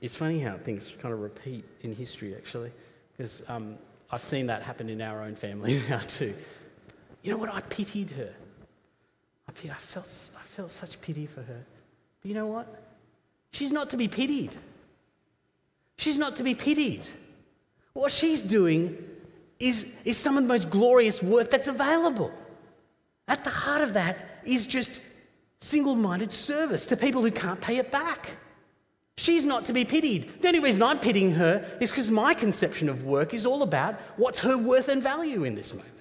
It's 0.00 0.14
funny 0.14 0.38
how 0.38 0.56
things 0.56 0.92
kind 1.00 1.12
of 1.12 1.20
repeat 1.20 1.64
in 1.80 1.94
history, 1.94 2.34
actually, 2.36 2.70
because 3.16 3.42
um, 3.48 3.76
I've 4.10 4.22
seen 4.22 4.46
that 4.46 4.62
happen 4.62 4.88
in 4.88 5.02
our 5.02 5.22
own 5.22 5.34
family 5.34 5.82
now, 5.88 5.98
too. 5.98 6.34
You 7.22 7.32
know 7.32 7.38
what? 7.38 7.52
I 7.52 7.60
pitied 7.62 8.10
her. 8.12 8.32
I, 9.48 9.74
felt, 9.78 10.30
I 10.36 10.42
felt 10.42 10.70
such 10.70 11.00
pity 11.00 11.26
for 11.26 11.42
her. 11.42 11.64
But 12.22 12.28
you 12.28 12.34
know 12.34 12.46
what? 12.46 12.82
She's 13.52 13.72
not 13.72 13.90
to 13.90 13.96
be 13.96 14.08
pitied. 14.08 14.54
She's 15.96 16.18
not 16.18 16.36
to 16.36 16.42
be 16.42 16.54
pitied. 16.54 17.06
What 17.92 18.12
she's 18.12 18.42
doing 18.42 18.96
is, 19.58 19.96
is 20.04 20.16
some 20.16 20.36
of 20.36 20.44
the 20.44 20.48
most 20.48 20.70
glorious 20.70 21.22
work 21.22 21.50
that's 21.50 21.66
available. 21.66 22.30
At 23.26 23.44
the 23.44 23.50
heart 23.50 23.82
of 23.82 23.94
that 23.94 24.40
is 24.44 24.66
just 24.66 25.00
single 25.60 25.96
minded 25.96 26.32
service 26.32 26.86
to 26.86 26.96
people 26.96 27.22
who 27.22 27.30
can't 27.30 27.60
pay 27.60 27.78
it 27.78 27.90
back. 27.90 28.30
She's 29.16 29.44
not 29.44 29.64
to 29.64 29.72
be 29.72 29.84
pitied. 29.84 30.40
The 30.40 30.48
only 30.48 30.60
reason 30.60 30.80
I'm 30.80 31.00
pitying 31.00 31.32
her 31.32 31.66
is 31.80 31.90
because 31.90 32.08
my 32.08 32.34
conception 32.34 32.88
of 32.88 33.04
work 33.04 33.34
is 33.34 33.44
all 33.44 33.64
about 33.64 33.96
what's 34.16 34.38
her 34.40 34.56
worth 34.56 34.88
and 34.88 35.02
value 35.02 35.42
in 35.42 35.56
this 35.56 35.74
moment. 35.74 35.92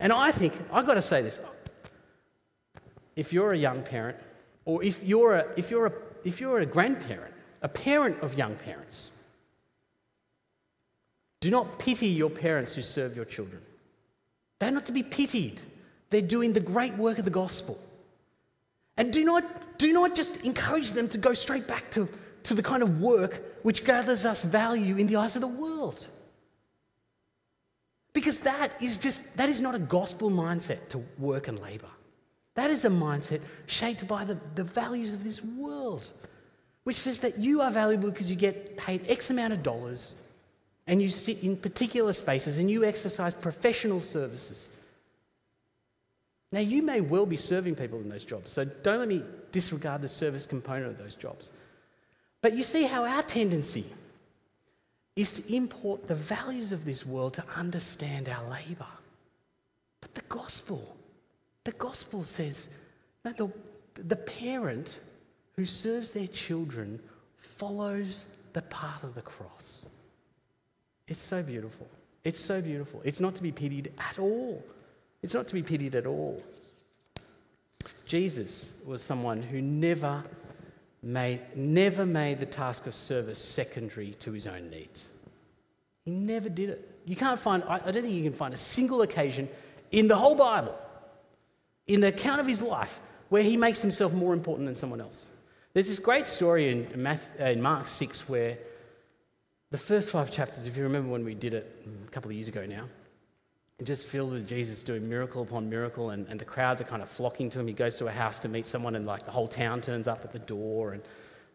And 0.00 0.12
I 0.12 0.30
think, 0.30 0.54
I've 0.72 0.86
got 0.86 0.94
to 0.94 1.02
say 1.02 1.20
this, 1.20 1.38
if 3.16 3.32
you're 3.32 3.52
a 3.52 3.58
young 3.58 3.82
parent, 3.82 4.16
or 4.64 4.84
if 4.84 5.02
you're 5.02 5.34
a, 5.36 5.46
if 5.56 5.70
you're 5.70 5.86
a, 5.86 5.92
if 6.24 6.40
you're 6.40 6.60
a 6.60 6.66
grandparent, 6.66 7.34
a 7.62 7.68
parent 7.68 8.22
of 8.22 8.36
young 8.36 8.54
parents, 8.56 9.10
do 11.40 11.50
not 11.50 11.78
pity 11.78 12.08
your 12.08 12.30
parents 12.30 12.74
who 12.74 12.82
serve 12.82 13.16
your 13.16 13.24
children. 13.24 13.62
They're 14.58 14.70
not 14.70 14.86
to 14.86 14.92
be 14.92 15.02
pitied. 15.02 15.60
They're 16.10 16.22
doing 16.22 16.52
the 16.52 16.60
great 16.60 16.96
work 16.96 17.18
of 17.18 17.24
the 17.24 17.30
gospel. 17.30 17.78
And 18.96 19.12
do 19.12 19.24
not, 19.24 19.78
do 19.78 19.92
not 19.92 20.14
just 20.14 20.36
encourage 20.42 20.92
them 20.92 21.08
to 21.10 21.18
go 21.18 21.34
straight 21.34 21.66
back 21.66 21.90
to, 21.92 22.08
to 22.44 22.54
the 22.54 22.62
kind 22.62 22.82
of 22.82 23.00
work 23.00 23.42
which 23.62 23.84
gathers 23.84 24.24
us 24.24 24.42
value 24.42 24.96
in 24.96 25.06
the 25.06 25.16
eyes 25.16 25.34
of 25.36 25.42
the 25.42 25.48
world. 25.48 26.06
Because 28.12 28.38
that 28.38 28.72
is 28.80 28.96
just, 28.96 29.36
that 29.36 29.50
is 29.50 29.60
not 29.60 29.74
a 29.74 29.78
gospel 29.78 30.30
mindset 30.30 30.88
to 30.88 31.04
work 31.18 31.48
and 31.48 31.60
labor. 31.60 31.90
That 32.56 32.70
is 32.70 32.84
a 32.84 32.88
mindset 32.88 33.40
shaped 33.66 34.08
by 34.08 34.24
the, 34.24 34.38
the 34.54 34.64
values 34.64 35.14
of 35.14 35.22
this 35.22 35.44
world, 35.44 36.08
which 36.84 36.96
says 36.96 37.20
that 37.20 37.38
you 37.38 37.60
are 37.60 37.70
valuable 37.70 38.10
because 38.10 38.28
you 38.28 38.36
get 38.36 38.76
paid 38.76 39.04
X 39.08 39.30
amount 39.30 39.52
of 39.52 39.62
dollars 39.62 40.14
and 40.86 41.00
you 41.00 41.10
sit 41.10 41.42
in 41.42 41.56
particular 41.56 42.12
spaces 42.12 42.58
and 42.58 42.70
you 42.70 42.84
exercise 42.84 43.34
professional 43.34 44.00
services. 44.00 44.70
Now, 46.50 46.60
you 46.60 46.82
may 46.82 47.00
well 47.00 47.26
be 47.26 47.36
serving 47.36 47.74
people 47.74 47.98
in 48.00 48.08
those 48.08 48.24
jobs, 48.24 48.52
so 48.52 48.64
don't 48.64 49.00
let 49.00 49.08
me 49.08 49.22
disregard 49.52 50.00
the 50.00 50.08
service 50.08 50.46
component 50.46 50.86
of 50.86 50.98
those 50.98 51.14
jobs. 51.14 51.50
But 52.40 52.54
you 52.54 52.62
see 52.62 52.84
how 52.84 53.04
our 53.04 53.22
tendency 53.22 53.84
is 55.16 55.32
to 55.34 55.54
import 55.54 56.06
the 56.06 56.14
values 56.14 56.72
of 56.72 56.84
this 56.84 57.04
world 57.04 57.34
to 57.34 57.44
understand 57.56 58.28
our 58.28 58.48
labour. 58.48 58.86
But 60.00 60.14
the 60.14 60.22
gospel, 60.22 60.96
the 61.66 61.72
gospel 61.72 62.22
says 62.22 62.68
that 63.24 63.36
the, 63.36 63.50
the 63.94 64.14
parent 64.14 65.00
who 65.56 65.66
serves 65.66 66.12
their 66.12 66.28
children 66.28 67.00
follows 67.36 68.26
the 68.52 68.62
path 68.62 69.02
of 69.02 69.16
the 69.16 69.22
cross. 69.22 69.84
It's 71.08 71.20
so 71.20 71.42
beautiful. 71.42 71.88
It's 72.22 72.38
so 72.38 72.62
beautiful. 72.62 73.00
It's 73.04 73.18
not 73.18 73.34
to 73.34 73.42
be 73.42 73.50
pitied 73.50 73.92
at 73.98 74.20
all. 74.20 74.64
It's 75.22 75.34
not 75.34 75.48
to 75.48 75.54
be 75.54 75.62
pitied 75.62 75.96
at 75.96 76.06
all. 76.06 76.40
Jesus 78.04 78.74
was 78.86 79.02
someone 79.02 79.42
who 79.42 79.60
never 79.60 80.22
made, 81.02 81.40
never 81.56 82.06
made 82.06 82.38
the 82.38 82.46
task 82.46 82.86
of 82.86 82.94
service 82.94 83.40
secondary 83.40 84.12
to 84.20 84.30
his 84.30 84.46
own 84.46 84.70
needs. 84.70 85.08
He 86.04 86.12
never 86.12 86.48
did 86.48 86.70
it. 86.70 86.96
You 87.06 87.16
can't 87.16 87.40
find, 87.40 87.64
I 87.64 87.78
don't 87.90 88.04
think 88.04 88.14
you 88.14 88.22
can 88.22 88.32
find 88.32 88.54
a 88.54 88.56
single 88.56 89.02
occasion 89.02 89.48
in 89.90 90.06
the 90.06 90.16
whole 90.16 90.36
Bible, 90.36 90.76
in 91.86 92.00
the 92.00 92.08
account 92.08 92.40
of 92.40 92.46
his 92.46 92.60
life, 92.60 93.00
where 93.28 93.42
he 93.42 93.56
makes 93.56 93.80
himself 93.80 94.12
more 94.12 94.32
important 94.32 94.66
than 94.66 94.76
someone 94.76 95.00
else. 95.00 95.26
There's 95.72 95.88
this 95.88 95.98
great 95.98 96.26
story 96.26 96.70
in, 96.70 97.02
Matthew, 97.02 97.44
uh, 97.44 97.50
in 97.50 97.60
Mark 97.60 97.88
6 97.88 98.28
where 98.28 98.56
the 99.70 99.78
first 99.78 100.10
five 100.10 100.30
chapters, 100.30 100.66
if 100.66 100.76
you 100.76 100.84
remember 100.84 101.10
when 101.10 101.24
we 101.24 101.34
did 101.34 101.52
it 101.52 101.86
a 102.06 102.10
couple 102.10 102.30
of 102.30 102.34
years 102.34 102.48
ago 102.48 102.64
now, 102.64 102.86
just 103.84 104.06
filled 104.06 104.32
with 104.32 104.48
Jesus 104.48 104.82
doing 104.82 105.06
miracle 105.06 105.42
upon 105.42 105.68
miracle, 105.68 106.10
and, 106.10 106.26
and 106.28 106.40
the 106.40 106.44
crowds 106.44 106.80
are 106.80 106.84
kind 106.84 107.02
of 107.02 107.10
flocking 107.10 107.50
to 107.50 107.60
him. 107.60 107.66
He 107.66 107.74
goes 107.74 107.96
to 107.96 108.06
a 108.06 108.10
house 108.10 108.38
to 108.38 108.48
meet 108.48 108.64
someone, 108.64 108.96
and 108.96 109.04
like 109.04 109.26
the 109.26 109.30
whole 109.30 109.48
town 109.48 109.82
turns 109.82 110.08
up 110.08 110.24
at 110.24 110.32
the 110.32 110.38
door. 110.38 110.92
And 110.92 111.02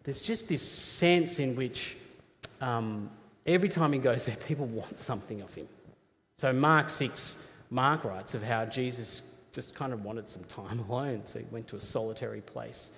there's 0.03 0.21
just 0.21 0.47
this 0.47 0.61
sense 0.61 1.39
in 1.39 1.55
which 1.55 1.97
um, 2.59 3.09
every 3.47 3.69
time 3.69 3.91
he 3.91 3.97
goes 3.97 4.25
there, 4.25 4.35
people 4.35 4.65
want 4.67 4.99
something 4.99 5.41
of 5.41 5.51
him. 5.53 5.67
So, 6.37 6.53
Mark 6.53 6.91
6, 6.91 7.37
Mark 7.71 8.03
writes 8.03 8.35
of 8.35 8.43
how 8.43 8.65
Jesus 8.65 9.23
just 9.51 9.75
kind 9.75 9.93
of 9.93 10.03
wanted 10.03 10.29
some 10.29 10.43
time 10.45 10.79
alone, 10.89 11.21
so 11.25 11.39
he 11.39 11.45
went 11.51 11.67
to 11.69 11.75
a 11.75 11.81
solitary 11.81 12.41
place, 12.41 12.91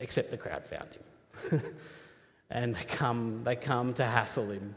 except 0.00 0.30
the 0.30 0.36
crowd 0.36 0.64
found 0.64 0.88
him. 1.50 1.62
and 2.50 2.74
they 2.74 2.84
come, 2.84 3.42
they 3.44 3.56
come 3.56 3.92
to 3.94 4.04
hassle 4.04 4.50
him. 4.50 4.74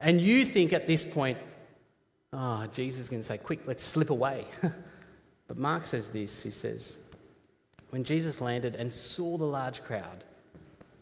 And 0.00 0.20
you 0.20 0.44
think 0.44 0.72
at 0.72 0.86
this 0.86 1.04
point, 1.04 1.38
oh, 2.32 2.66
Jesus 2.72 3.02
is 3.02 3.08
going 3.08 3.20
to 3.20 3.26
say, 3.26 3.38
quick, 3.38 3.60
let's 3.66 3.84
slip 3.84 4.10
away. 4.10 4.46
but 5.48 5.58
Mark 5.58 5.86
says 5.86 6.10
this 6.10 6.42
he 6.42 6.50
says, 6.50 6.98
when 7.90 8.04
Jesus 8.04 8.40
landed 8.40 8.76
and 8.76 8.92
saw 8.92 9.36
the 9.36 9.44
large 9.44 9.82
crowd, 9.82 10.24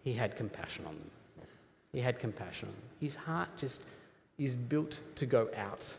he 0.02 0.12
had 0.12 0.37
compassion 0.37 0.87
on 0.87 0.94
them. 0.94 1.46
He 1.92 2.00
had 2.00 2.18
compassion 2.18 2.68
on 2.68 2.74
them. 2.74 2.83
His 3.00 3.14
heart 3.14 3.50
just 3.57 3.83
is 4.38 4.57
built 4.57 5.00
to 5.16 5.26
go 5.26 5.50
out. 5.57 5.92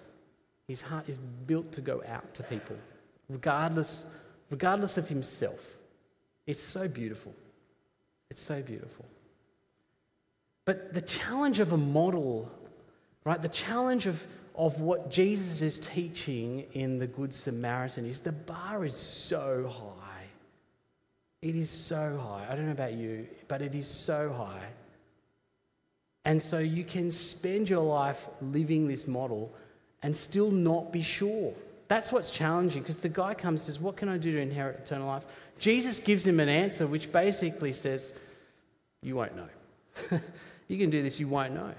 His 0.67 0.81
heart 0.81 1.07
is 1.07 1.19
built 1.45 1.71
to 1.73 1.81
go 1.81 2.01
out 2.07 2.33
to 2.35 2.43
people, 2.43 2.75
regardless, 3.29 4.05
regardless 4.49 4.97
of 4.97 5.07
himself. 5.07 5.63
It's 6.47 6.61
so 6.61 6.87
beautiful. 6.87 7.33
It's 8.29 8.41
so 8.41 8.61
beautiful. 8.61 9.05
But 10.65 10.93
the 10.93 11.01
challenge 11.01 11.59
of 11.59 11.73
a 11.73 11.77
model, 11.77 12.51
right, 13.23 13.41
the 13.41 13.49
challenge 13.49 14.07
of, 14.07 14.25
of 14.55 14.81
what 14.81 15.09
Jesus 15.09 15.61
is 15.61 15.79
teaching 15.79 16.65
in 16.73 16.99
the 16.99 17.07
Good 17.07 17.33
Samaritan 17.33 18.05
is 18.05 18.19
the 18.19 18.31
bar 18.31 18.85
is 18.85 18.95
so 18.95 19.67
high. 19.67 20.25
It 21.41 21.55
is 21.55 21.69
so 21.69 22.17
high. 22.17 22.47
I 22.49 22.55
don't 22.55 22.65
know 22.65 22.73
about 22.73 22.93
you, 22.93 23.25
but 23.47 23.61
it 23.61 23.73
is 23.73 23.87
so 23.87 24.31
high. 24.31 24.67
And 26.25 26.41
so 26.41 26.59
you 26.59 26.83
can 26.83 27.11
spend 27.11 27.69
your 27.69 27.83
life 27.83 28.27
living 28.41 28.87
this 28.87 29.07
model 29.07 29.53
and 30.03 30.15
still 30.15 30.51
not 30.51 30.91
be 30.91 31.01
sure. 31.01 31.53
That's 31.89 32.11
what's 32.11 32.29
challenging 32.29 32.83
because 32.83 32.99
the 32.99 33.09
guy 33.09 33.33
comes 33.33 33.61
and 33.61 33.73
says, 33.73 33.81
What 33.81 33.97
can 33.97 34.07
I 34.07 34.17
do 34.17 34.31
to 34.31 34.39
inherit 34.39 34.79
eternal 34.79 35.07
life? 35.07 35.25
Jesus 35.57 35.99
gives 35.99 36.25
him 36.25 36.39
an 36.39 36.47
answer 36.47 36.87
which 36.87 37.11
basically 37.11 37.73
says, 37.73 38.13
You 39.01 39.15
won't 39.15 39.35
know. 39.35 40.19
you 40.67 40.77
can 40.77 40.91
do 40.91 41.01
this, 41.01 41.19
you 41.19 41.27
won't 41.27 41.53
know. 41.53 41.73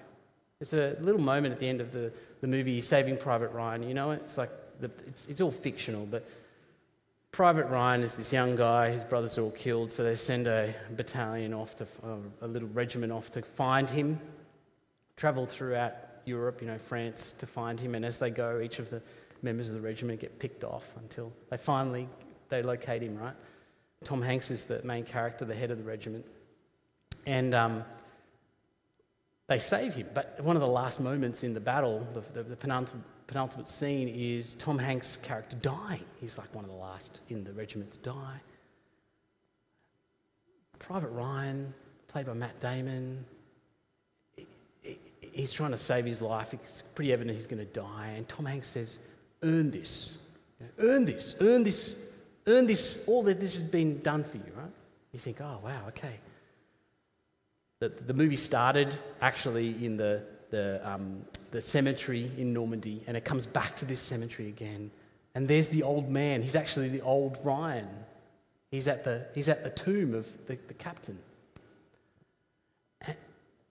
It's 0.60 0.74
a 0.74 0.96
little 1.00 1.20
moment 1.20 1.54
at 1.54 1.60
the 1.60 1.68
end 1.68 1.80
of 1.80 1.92
the, 1.92 2.12
the 2.40 2.48
movie 2.48 2.82
Saving 2.82 3.16
Private 3.16 3.52
Ryan. 3.52 3.84
You 3.84 3.94
know, 3.94 4.10
it's 4.10 4.36
like, 4.36 4.50
the, 4.80 4.90
it's, 5.06 5.26
it's 5.28 5.40
all 5.40 5.52
fictional, 5.52 6.06
but 6.06 6.28
Private 7.30 7.66
Ryan 7.66 8.02
is 8.02 8.16
this 8.16 8.32
young 8.32 8.56
guy, 8.56 8.90
his 8.90 9.04
brothers 9.04 9.38
are 9.38 9.42
all 9.42 9.52
killed, 9.52 9.92
so 9.92 10.02
they 10.02 10.16
send 10.16 10.48
a 10.48 10.74
battalion 10.96 11.54
off 11.54 11.76
to, 11.76 11.86
a 12.42 12.46
little 12.46 12.68
regiment 12.70 13.12
off 13.12 13.30
to 13.32 13.42
find 13.42 13.88
him, 13.88 14.20
travel 15.16 15.46
throughout 15.46 15.94
Europe, 16.24 16.60
you 16.60 16.66
know, 16.66 16.78
France 16.78 17.32
to 17.38 17.46
find 17.46 17.78
him, 17.78 17.94
and 17.94 18.04
as 18.04 18.18
they 18.18 18.30
go, 18.30 18.60
each 18.60 18.80
of 18.80 18.90
the 18.90 19.00
members 19.42 19.68
of 19.68 19.74
the 19.74 19.80
regiment 19.80 20.20
get 20.20 20.38
picked 20.38 20.64
off 20.64 20.84
until 20.98 21.32
they 21.50 21.56
finally, 21.56 22.08
they 22.48 22.62
locate 22.62 23.02
him, 23.02 23.16
right? 23.18 23.34
Tom 24.04 24.22
Hanks 24.22 24.50
is 24.50 24.64
the 24.64 24.82
main 24.82 25.04
character, 25.04 25.44
the 25.44 25.54
head 25.54 25.70
of 25.70 25.78
the 25.78 25.84
regiment. 25.84 26.24
And 27.26 27.54
um, 27.54 27.84
they 29.46 29.58
save 29.58 29.94
him. 29.94 30.06
But 30.14 30.40
one 30.40 30.56
of 30.56 30.62
the 30.62 30.68
last 30.68 31.00
moments 31.00 31.42
in 31.42 31.52
the 31.52 31.60
battle, 31.60 32.06
the, 32.14 32.20
the, 32.32 32.42
the 32.42 32.56
penultimate, 32.56 33.04
penultimate 33.26 33.68
scene, 33.68 34.08
is 34.08 34.54
Tom 34.54 34.78
Hanks' 34.78 35.18
character 35.18 35.56
dying. 35.56 36.04
He's 36.20 36.38
like 36.38 36.54
one 36.54 36.64
of 36.64 36.70
the 36.70 36.76
last 36.76 37.20
in 37.28 37.44
the 37.44 37.52
regiment 37.52 37.90
to 37.92 37.98
die. 37.98 38.40
Private 40.78 41.10
Ryan, 41.10 41.74
played 42.08 42.26
by 42.26 42.32
Matt 42.32 42.58
Damon, 42.58 43.24
he's 45.32 45.52
trying 45.52 45.70
to 45.70 45.76
save 45.76 46.04
his 46.04 46.22
life. 46.22 46.54
It's 46.54 46.82
pretty 46.94 47.12
evident 47.12 47.36
he's 47.36 47.46
going 47.46 47.64
to 47.64 47.72
die. 47.72 48.14
And 48.16 48.28
Tom 48.28 48.46
Hanks 48.46 48.68
says, 48.68 48.98
Earn 49.42 49.70
this. 49.70 50.18
Earn 50.78 51.04
this. 51.04 51.36
Earn 51.40 51.64
this. 51.64 51.96
Earn 52.46 52.66
this. 52.66 53.04
All 53.06 53.22
that 53.24 53.40
this 53.40 53.58
has 53.58 53.66
been 53.66 54.00
done 54.00 54.24
for 54.24 54.36
you, 54.36 54.52
right? 54.56 54.70
You 55.12 55.18
think, 55.18 55.40
oh, 55.40 55.58
wow, 55.62 55.82
okay. 55.88 56.14
The, 57.80 57.88
the 57.88 58.14
movie 58.14 58.36
started 58.36 58.94
actually 59.20 59.84
in 59.84 59.96
the, 59.96 60.22
the, 60.50 60.80
um, 60.88 61.24
the 61.50 61.60
cemetery 61.60 62.30
in 62.36 62.52
Normandy, 62.52 63.02
and 63.06 63.16
it 63.16 63.24
comes 63.24 63.46
back 63.46 63.76
to 63.76 63.84
this 63.84 64.00
cemetery 64.00 64.48
again. 64.48 64.90
And 65.34 65.48
there's 65.48 65.68
the 65.68 65.82
old 65.82 66.10
man. 66.10 66.42
He's 66.42 66.56
actually 66.56 66.88
the 66.88 67.00
old 67.00 67.38
Ryan. 67.42 67.88
He's 68.70 68.88
at 68.88 69.04
the, 69.04 69.26
he's 69.34 69.48
at 69.48 69.64
the 69.64 69.70
tomb 69.70 70.14
of 70.14 70.26
the, 70.46 70.58
the 70.68 70.74
captain. 70.74 71.18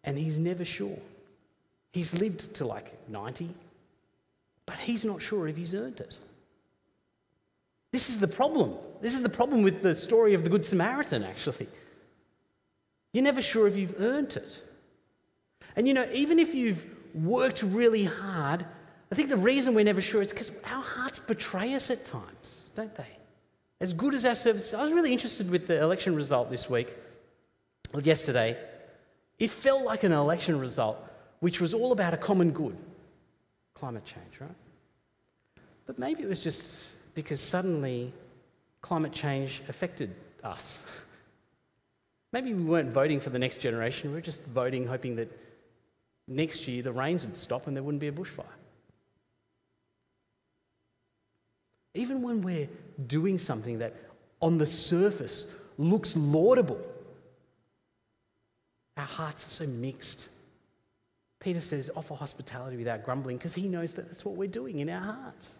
And 0.03 0.17
he's 0.17 0.39
never 0.39 0.65
sure. 0.65 0.97
He's 1.91 2.13
lived 2.13 2.55
to 2.55 2.65
like 2.65 3.09
90, 3.09 3.49
but 4.69 4.77
he's 4.77 5.03
not 5.03 5.19
sure 5.19 5.47
if 5.47 5.57
he's 5.57 5.73
earned 5.73 5.99
it. 5.99 6.15
This 7.91 8.07
is 8.07 8.19
the 8.19 8.27
problem. 8.27 8.75
This 9.01 9.15
is 9.15 9.23
the 9.23 9.27
problem 9.29 9.63
with 9.63 9.81
the 9.81 9.95
story 9.95 10.35
of 10.35 10.43
the 10.43 10.49
Good 10.51 10.63
Samaritan, 10.63 11.23
actually. 11.23 11.67
You're 13.11 13.23
never 13.23 13.41
sure 13.41 13.67
if 13.67 13.75
you've 13.75 13.99
earned 13.99 14.35
it. 14.35 14.61
And 15.75 15.87
you 15.87 15.95
know, 15.95 16.07
even 16.13 16.37
if 16.37 16.53
you've 16.53 16.85
worked 17.15 17.63
really 17.63 18.03
hard, 18.03 18.63
I 19.11 19.15
think 19.15 19.29
the 19.29 19.37
reason 19.37 19.73
we're 19.73 19.85
never 19.85 20.01
sure 20.01 20.21
is 20.21 20.27
because 20.27 20.51
our 20.65 20.83
hearts 20.83 21.17
betray 21.17 21.73
us 21.73 21.89
at 21.89 22.05
times, 22.05 22.69
don't 22.75 22.93
they? 22.93 23.17
As 23.81 23.91
good 23.91 24.13
as 24.13 24.23
our 24.23 24.35
service, 24.35 24.71
I 24.75 24.83
was 24.83 24.91
really 24.91 25.13
interested 25.13 25.49
with 25.49 25.65
the 25.65 25.81
election 25.81 26.15
result 26.15 26.51
this 26.51 26.69
week, 26.69 26.95
or 27.91 28.01
yesterday. 28.01 28.55
It 29.39 29.49
felt 29.49 29.83
like 29.83 30.03
an 30.03 30.11
election 30.11 30.59
result 30.59 31.03
which 31.39 31.59
was 31.59 31.73
all 31.73 31.91
about 31.91 32.13
a 32.13 32.17
common 32.17 32.51
good 32.51 32.77
climate 33.79 34.05
change, 34.05 34.39
right? 34.39 34.49
But 35.85 35.97
maybe 35.97 36.21
it 36.23 36.29
was 36.29 36.39
just 36.39 36.91
because 37.15 37.41
suddenly 37.41 38.13
climate 38.81 39.11
change 39.11 39.61
affected 39.67 40.13
us. 40.43 40.83
Maybe 42.31 42.53
we 42.53 42.63
weren't 42.63 42.91
voting 42.91 43.19
for 43.19 43.31
the 43.31 43.39
next 43.39 43.59
generation, 43.59 44.11
we 44.11 44.15
were 44.15 44.21
just 44.21 44.45
voting 44.45 44.85
hoping 44.85 45.15
that 45.15 45.35
next 46.27 46.67
year 46.67 46.83
the 46.83 46.91
rains 46.91 47.25
would 47.25 47.35
stop 47.35 47.65
and 47.65 47.75
there 47.75 47.81
wouldn't 47.83 48.01
be 48.01 48.07
a 48.07 48.11
bushfire. 48.11 48.45
Even 51.95 52.21
when 52.21 52.41
we're 52.41 52.69
doing 53.07 53.39
something 53.39 53.79
that 53.79 53.95
on 54.41 54.59
the 54.59 54.65
surface 54.65 55.47
looks 55.77 56.15
laudable, 56.15 56.79
our 58.95 59.05
hearts 59.05 59.45
are 59.45 59.49
so 59.49 59.67
mixed. 59.67 60.29
Peter 61.39 61.61
says, 61.61 61.89
offer 61.95 62.15
hospitality 62.15 62.77
without 62.77 63.03
grumbling 63.03 63.37
because 63.37 63.53
he 63.53 63.67
knows 63.67 63.93
that 63.93 64.07
that's 64.07 64.25
what 64.25 64.35
we're 64.35 64.47
doing 64.47 64.79
in 64.79 64.89
our 64.89 65.01
hearts. 65.01 65.51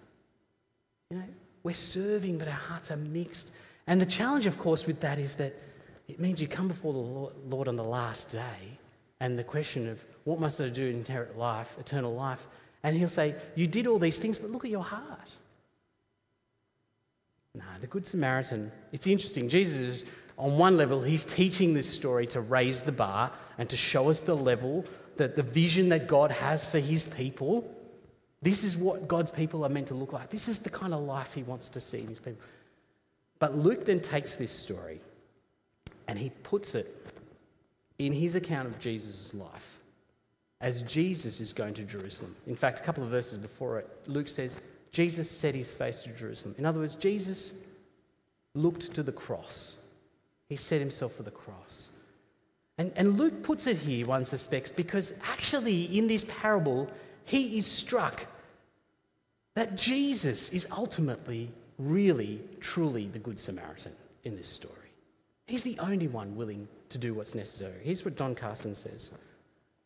You 1.10 1.18
know, 1.18 1.24
we're 1.64 1.74
serving, 1.74 2.38
but 2.38 2.48
our 2.48 2.54
hearts 2.54 2.92
are 2.92 2.98
mixed. 2.98 3.52
And 3.88 4.00
the 4.00 4.06
challenge, 4.06 4.46
of 4.46 4.58
course, 4.60 4.86
with 4.86 5.00
that 5.00 5.20
is 5.20 5.36
that 5.36 5.56
it 6.08 6.20
means 6.20 6.42
you 6.42 6.48
come 6.48 6.68
before 6.68 6.94
the 6.94 7.56
Lord 7.56 7.68
on 7.68 7.76
the 7.76 7.84
last 7.84 8.30
day, 8.30 8.78
and 9.20 9.38
the 9.38 9.44
question 9.44 9.88
of 9.88 10.04
what 10.24 10.40
must 10.40 10.60
I 10.62 10.70
do 10.70 10.92
to 10.92 10.98
inherit 10.98 11.38
life, 11.38 11.76
eternal 11.80 12.14
life, 12.14 12.48
and 12.84 12.96
He'll 12.96 13.10
say, 13.10 13.36
You 13.56 13.68
did 13.68 13.88
all 13.88 14.00
these 14.00 14.18
things, 14.18 14.38
but 14.38 14.52
look 14.52 14.66
at 14.66 14.72
your 14.72 14.84
heart. 14.84 15.30
No, 17.56 17.64
the 17.82 17.88
Good 17.88 18.08
Samaritan, 18.08 18.72
it's 18.92 19.08
interesting. 19.08 19.50
Jesus 19.50 20.04
on 20.40 20.58
one 20.58 20.78
level, 20.78 21.02
he's 21.02 21.26
teaching 21.26 21.74
this 21.74 21.88
story 21.88 22.26
to 22.28 22.40
raise 22.40 22.82
the 22.82 22.94
bar 22.94 23.30
and 23.58 23.70
to 23.70 23.76
show 23.76 24.10
us 24.10 24.22
the 24.22 24.36
level, 24.36 24.86
that 25.20 25.36
the 25.36 25.44
vision 25.44 25.90
that 25.90 26.08
God 26.08 26.32
has 26.32 26.66
for 26.66 26.80
his 26.80 27.06
people. 27.06 27.70
This 28.42 28.64
is 28.64 28.76
what 28.76 29.08
God's 29.08 29.30
people 29.30 29.66
are 29.66 29.70
meant 29.70 29.88
to 29.88 29.94
look 29.94 30.14
like. 30.14 30.30
This 30.30 30.48
is 30.48 30.60
the 30.60 30.70
kind 30.70 30.94
of 30.94 31.02
life 31.02 31.34
he 31.34 31.44
wants 31.44 31.70
to 31.70 31.82
see 31.82 32.00
in 32.00 32.08
his 32.08 32.20
people. 32.20 32.42
But 33.38 33.58
Luke 33.58 33.86
then 33.86 34.00
takes 34.00 34.36
this 34.36 34.52
story 34.52 35.02
and 36.08 36.18
he 36.18 36.32
puts 36.44 36.74
it 36.74 36.88
in 37.98 38.14
his 38.14 38.36
account 38.36 38.68
of 38.68 38.80
Jesus' 38.80 39.34
life 39.34 39.78
as 40.62 40.82
Jesus 40.84 41.42
is 41.42 41.52
going 41.54 41.74
to 41.76 41.84
Jerusalem. 41.84 42.36
In 42.48 42.56
fact, 42.56 42.80
a 42.80 42.82
couple 42.82 43.04
of 43.04 43.10
verses 43.10 43.38
before 43.38 43.80
it, 43.80 43.90
Luke 44.08 44.30
says, 44.30 44.58
Jesus 44.92 45.30
set 45.30 45.54
his 45.54 45.72
face 45.72 46.02
to 46.04 46.10
Jerusalem. 46.10 46.56
In 46.58 46.66
other 46.66 46.80
words, 46.80 46.96
Jesus 46.96 47.54
looked 48.56 48.94
to 48.96 49.04
the 49.04 49.12
cross. 49.12 49.76
He 50.48 50.56
set 50.56 50.80
himself 50.80 51.14
for 51.14 51.24
the 51.24 51.32
cross. 51.32 51.89
And, 52.80 52.94
and 52.96 53.18
Luke 53.18 53.44
puts 53.44 53.68
it 53.68 53.78
here, 53.78 54.06
one 54.06 54.24
suspects, 54.24 54.72
because 54.72 55.12
actually 55.22 55.98
in 55.98 56.08
this 56.08 56.24
parable, 56.30 56.90
he 57.26 57.58
is 57.58 57.68
struck 57.68 58.26
that 59.56 59.76
Jesus 59.76 60.50
is 60.52 60.66
ultimately, 60.72 61.52
really, 61.78 62.40
truly 62.62 63.08
the 63.08 63.20
Good 63.20 63.38
Samaritan 63.38 63.92
in 64.24 64.38
this 64.38 64.48
story. 64.48 64.76
He's 65.46 65.64
the 65.64 65.78
only 65.80 66.08
one 66.08 66.38
willing 66.38 66.70
to 66.88 66.98
do 66.98 67.14
what's 67.14 67.36
necessary. 67.36 67.82
Here's 67.84 68.06
what 68.06 68.16
Don 68.16 68.34
Carson 68.34 68.74
says, 68.74 69.12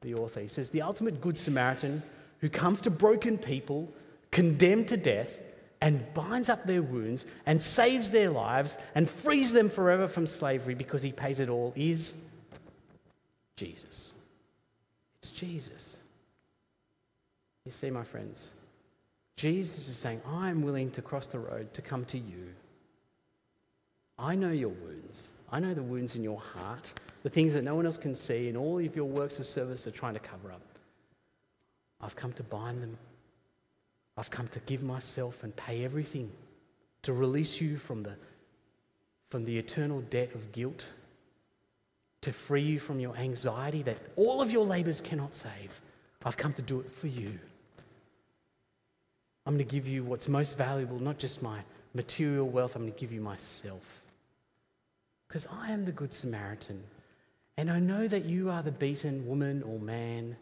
the 0.01 0.13
author. 0.13 0.41
He 0.41 0.47
says, 0.47 0.69
The 0.69 0.83
ultimate 0.83 1.19
Good 1.19 1.39
Samaritan 1.39 2.03
who 2.41 2.49
comes 2.49 2.79
to 2.81 2.91
broken 2.91 3.39
people 3.39 3.91
condemned 4.29 4.89
to 4.89 4.97
death 4.97 5.39
and 5.81 6.13
binds 6.13 6.47
up 6.47 6.63
their 6.67 6.83
wounds 6.83 7.25
and 7.47 7.59
saves 7.59 8.11
their 8.11 8.29
lives 8.29 8.77
and 8.93 9.09
frees 9.09 9.51
them 9.51 9.69
forever 9.69 10.07
from 10.07 10.27
slavery 10.27 10.75
because 10.75 11.01
he 11.01 11.11
pays 11.11 11.39
it 11.39 11.49
all 11.49 11.73
is 11.75 12.13
Jesus. 13.55 14.11
It's 15.19 15.31
Jesus. 15.31 15.97
You 17.65 17.71
see, 17.71 17.89
my 17.89 18.03
friends, 18.03 18.49
Jesus 19.37 19.87
is 19.87 19.95
saying, 19.95 20.21
I'm 20.27 20.61
willing 20.61 20.91
to 20.91 21.01
cross 21.01 21.27
the 21.27 21.39
road 21.39 21.73
to 21.73 21.81
come 21.81 22.05
to 22.05 22.17
you. 22.17 22.53
I 24.19 24.35
know 24.35 24.51
your 24.51 24.69
wounds. 24.69 25.31
I 25.51 25.59
know 25.59 25.73
the 25.73 25.83
wounds 25.83 26.15
in 26.15 26.23
your 26.23 26.39
heart, 26.39 26.93
the 27.23 27.29
things 27.29 27.53
that 27.53 27.63
no 27.63 27.75
one 27.75 27.85
else 27.85 27.97
can 27.97 28.15
see, 28.15 28.47
and 28.49 28.57
all 28.57 28.79
of 28.79 28.95
your 28.95 29.05
works 29.05 29.39
of 29.39 29.45
service 29.45 29.87
are 29.87 29.91
trying 29.91 30.13
to 30.13 30.19
cover 30.19 30.51
up. 30.51 30.61
I've 32.01 32.15
come 32.15 32.33
to 32.33 32.43
bind 32.43 32.81
them 32.81 32.97
I've 34.17 34.29
come 34.29 34.47
to 34.49 34.59
give 34.61 34.83
myself 34.83 35.43
and 35.43 35.55
pay 35.55 35.83
everything 35.83 36.31
to 37.01 37.13
release 37.13 37.59
you 37.59 37.77
from 37.77 38.03
the, 38.03 38.15
from 39.29 39.43
the 39.45 39.57
eternal 39.57 40.01
debt 40.01 40.33
of 40.35 40.51
guilt, 40.51 40.85
to 42.23 42.31
free 42.31 42.61
you 42.61 42.79
from 42.79 42.99
your 42.99 43.15
anxiety 43.15 43.83
that 43.83 43.97
all 44.15 44.41
of 44.41 44.51
your 44.51 44.65
labors 44.65 44.99
cannot 44.99 45.35
save. 45.35 45.81
I've 46.25 46.37
come 46.37 46.53
to 46.53 46.61
do 46.61 46.79
it 46.79 46.91
for 46.91 47.07
you. 47.07 47.37
I'm 49.45 49.55
going 49.55 49.65
to 49.65 49.71
give 49.71 49.87
you 49.87 50.03
what's 50.03 50.27
most 50.27 50.57
valuable, 50.57 50.99
not 50.99 51.17
just 51.17 51.41
my 51.41 51.59
material 51.93 52.47
wealth, 52.47 52.75
I'm 52.75 52.83
going 52.83 52.93
to 52.93 52.99
give 52.99 53.11
you 53.11 53.21
myself. 53.21 54.01
Because 55.27 55.45
I 55.51 55.71
am 55.71 55.85
the 55.85 55.91
Good 55.91 56.13
Samaritan. 56.13 56.81
And 57.57 57.69
I 57.69 57.79
know 57.79 58.07
that 58.07 58.25
you 58.25 58.49
are 58.49 58.63
the 58.63 58.71
beaten 58.71 59.27
woman 59.27 59.61
or 59.63 59.79
man 59.79 60.35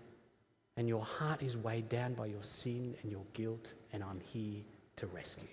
and 0.77 0.87
your 0.87 1.03
heart 1.03 1.43
is 1.43 1.57
weighed 1.57 1.89
down 1.89 2.13
by 2.13 2.25
your 2.25 2.43
sin 2.43 2.95
and 3.01 3.11
your 3.11 3.23
guilt, 3.33 3.73
and 3.93 4.03
I'm 4.03 4.19
here 4.19 4.61
to 4.97 5.07
rescue. 5.07 5.47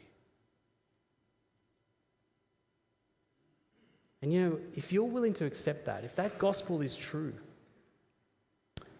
And 4.22 4.32
you 4.32 4.40
know, 4.40 4.58
if 4.74 4.92
you're 4.92 5.04
willing 5.04 5.34
to 5.34 5.44
accept 5.44 5.86
that, 5.86 6.04
if 6.04 6.16
that 6.16 6.38
gospel 6.38 6.80
is 6.80 6.96
true, 6.96 7.32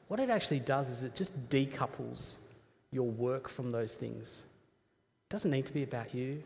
what 0.09 0.21
it 0.21 0.31
actually 0.31 0.61
does 0.61 0.89
is 0.89 1.05
it 1.05 1.15
just 1.15 1.49
decouples 1.51 2.37
your 2.91 3.07
work 3.07 3.49
from 3.49 3.73
those 3.73 3.95
things. 3.95 4.43
It 5.29 5.33
doesn't 5.33 5.51
need 5.51 5.67
to 5.67 5.73
be 5.73 5.83
about 5.83 6.15
you. 6.15 6.43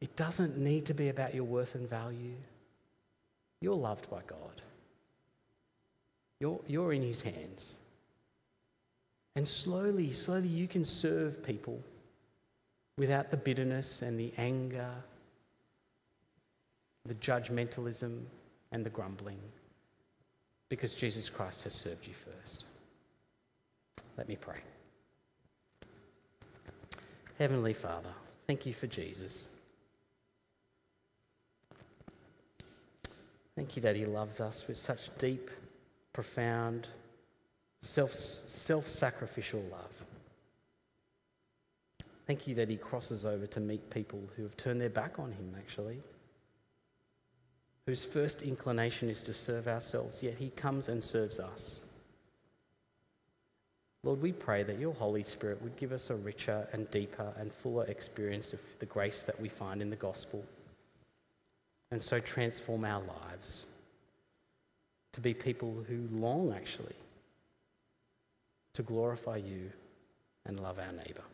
It 0.00 0.14
doesn't 0.16 0.58
need 0.58 0.86
to 0.86 0.94
be 0.94 1.08
about 1.08 1.34
your 1.34 1.44
worth 1.44 1.74
and 1.74 1.88
value. 1.88 2.34
You're 3.60 3.74
loved 3.74 4.08
by 4.10 4.20
God. 4.26 4.62
You're, 6.40 6.60
you're 6.66 6.92
in 6.92 7.02
His 7.02 7.22
hands. 7.22 7.78
And 9.36 9.46
slowly, 9.46 10.12
slowly, 10.12 10.48
you 10.48 10.66
can 10.66 10.84
serve 10.84 11.44
people 11.44 11.80
without 12.96 13.30
the 13.30 13.36
bitterness 13.36 14.02
and 14.02 14.18
the 14.18 14.32
anger, 14.36 14.90
the 17.08 17.14
judgmentalism, 17.14 18.20
and 18.70 18.84
the 18.84 18.90
grumbling, 18.90 19.38
because 20.68 20.92
Jesus 20.94 21.30
Christ 21.30 21.64
has 21.64 21.72
served 21.72 22.06
you 22.06 22.12
first. 22.12 22.64
Let 24.16 24.28
me 24.28 24.36
pray. 24.36 24.58
Heavenly 27.38 27.72
Father, 27.72 28.10
thank 28.46 28.66
you 28.66 28.74
for 28.74 28.86
Jesus. 28.86 29.48
Thank 33.56 33.74
you 33.76 33.82
that 33.82 33.96
he 33.96 34.04
loves 34.04 34.40
us 34.40 34.66
with 34.68 34.76
such 34.76 35.08
deep, 35.18 35.50
profound, 36.12 36.88
self, 37.80 38.12
self-sacrificial 38.12 39.62
love. 39.70 40.04
Thank 42.26 42.46
you 42.46 42.54
that 42.56 42.68
he 42.68 42.76
crosses 42.76 43.24
over 43.24 43.46
to 43.46 43.60
meet 43.60 43.88
people 43.88 44.20
who 44.36 44.42
have 44.42 44.56
turned 44.56 44.80
their 44.80 44.90
back 44.90 45.18
on 45.18 45.32
him, 45.32 45.54
actually, 45.56 46.02
whose 47.88 48.04
first 48.04 48.42
inclination 48.42 49.08
is 49.08 49.22
to 49.22 49.32
serve 49.32 49.66
ourselves, 49.66 50.22
yet 50.22 50.36
he 50.36 50.50
comes 50.50 50.88
and 50.88 51.02
serves 51.02 51.40
us. 51.40 51.86
Lord, 54.02 54.20
we 54.20 54.30
pray 54.30 54.62
that 54.62 54.78
your 54.78 54.92
Holy 54.92 55.22
Spirit 55.22 55.62
would 55.62 55.74
give 55.76 55.92
us 55.92 56.10
a 56.10 56.14
richer 56.14 56.68
and 56.74 56.90
deeper 56.90 57.32
and 57.38 57.50
fuller 57.50 57.86
experience 57.86 58.52
of 58.52 58.60
the 58.78 58.84
grace 58.84 59.22
that 59.22 59.40
we 59.40 59.48
find 59.48 59.80
in 59.80 59.88
the 59.88 59.96
gospel, 59.96 60.44
and 61.90 62.02
so 62.02 62.20
transform 62.20 62.84
our 62.84 63.00
lives 63.00 63.64
to 65.14 65.22
be 65.22 65.32
people 65.32 65.74
who 65.88 66.06
long, 66.12 66.52
actually, 66.54 66.96
to 68.74 68.82
glorify 68.82 69.38
you 69.38 69.72
and 70.44 70.60
love 70.60 70.78
our 70.78 70.92
neighbour. 70.92 71.24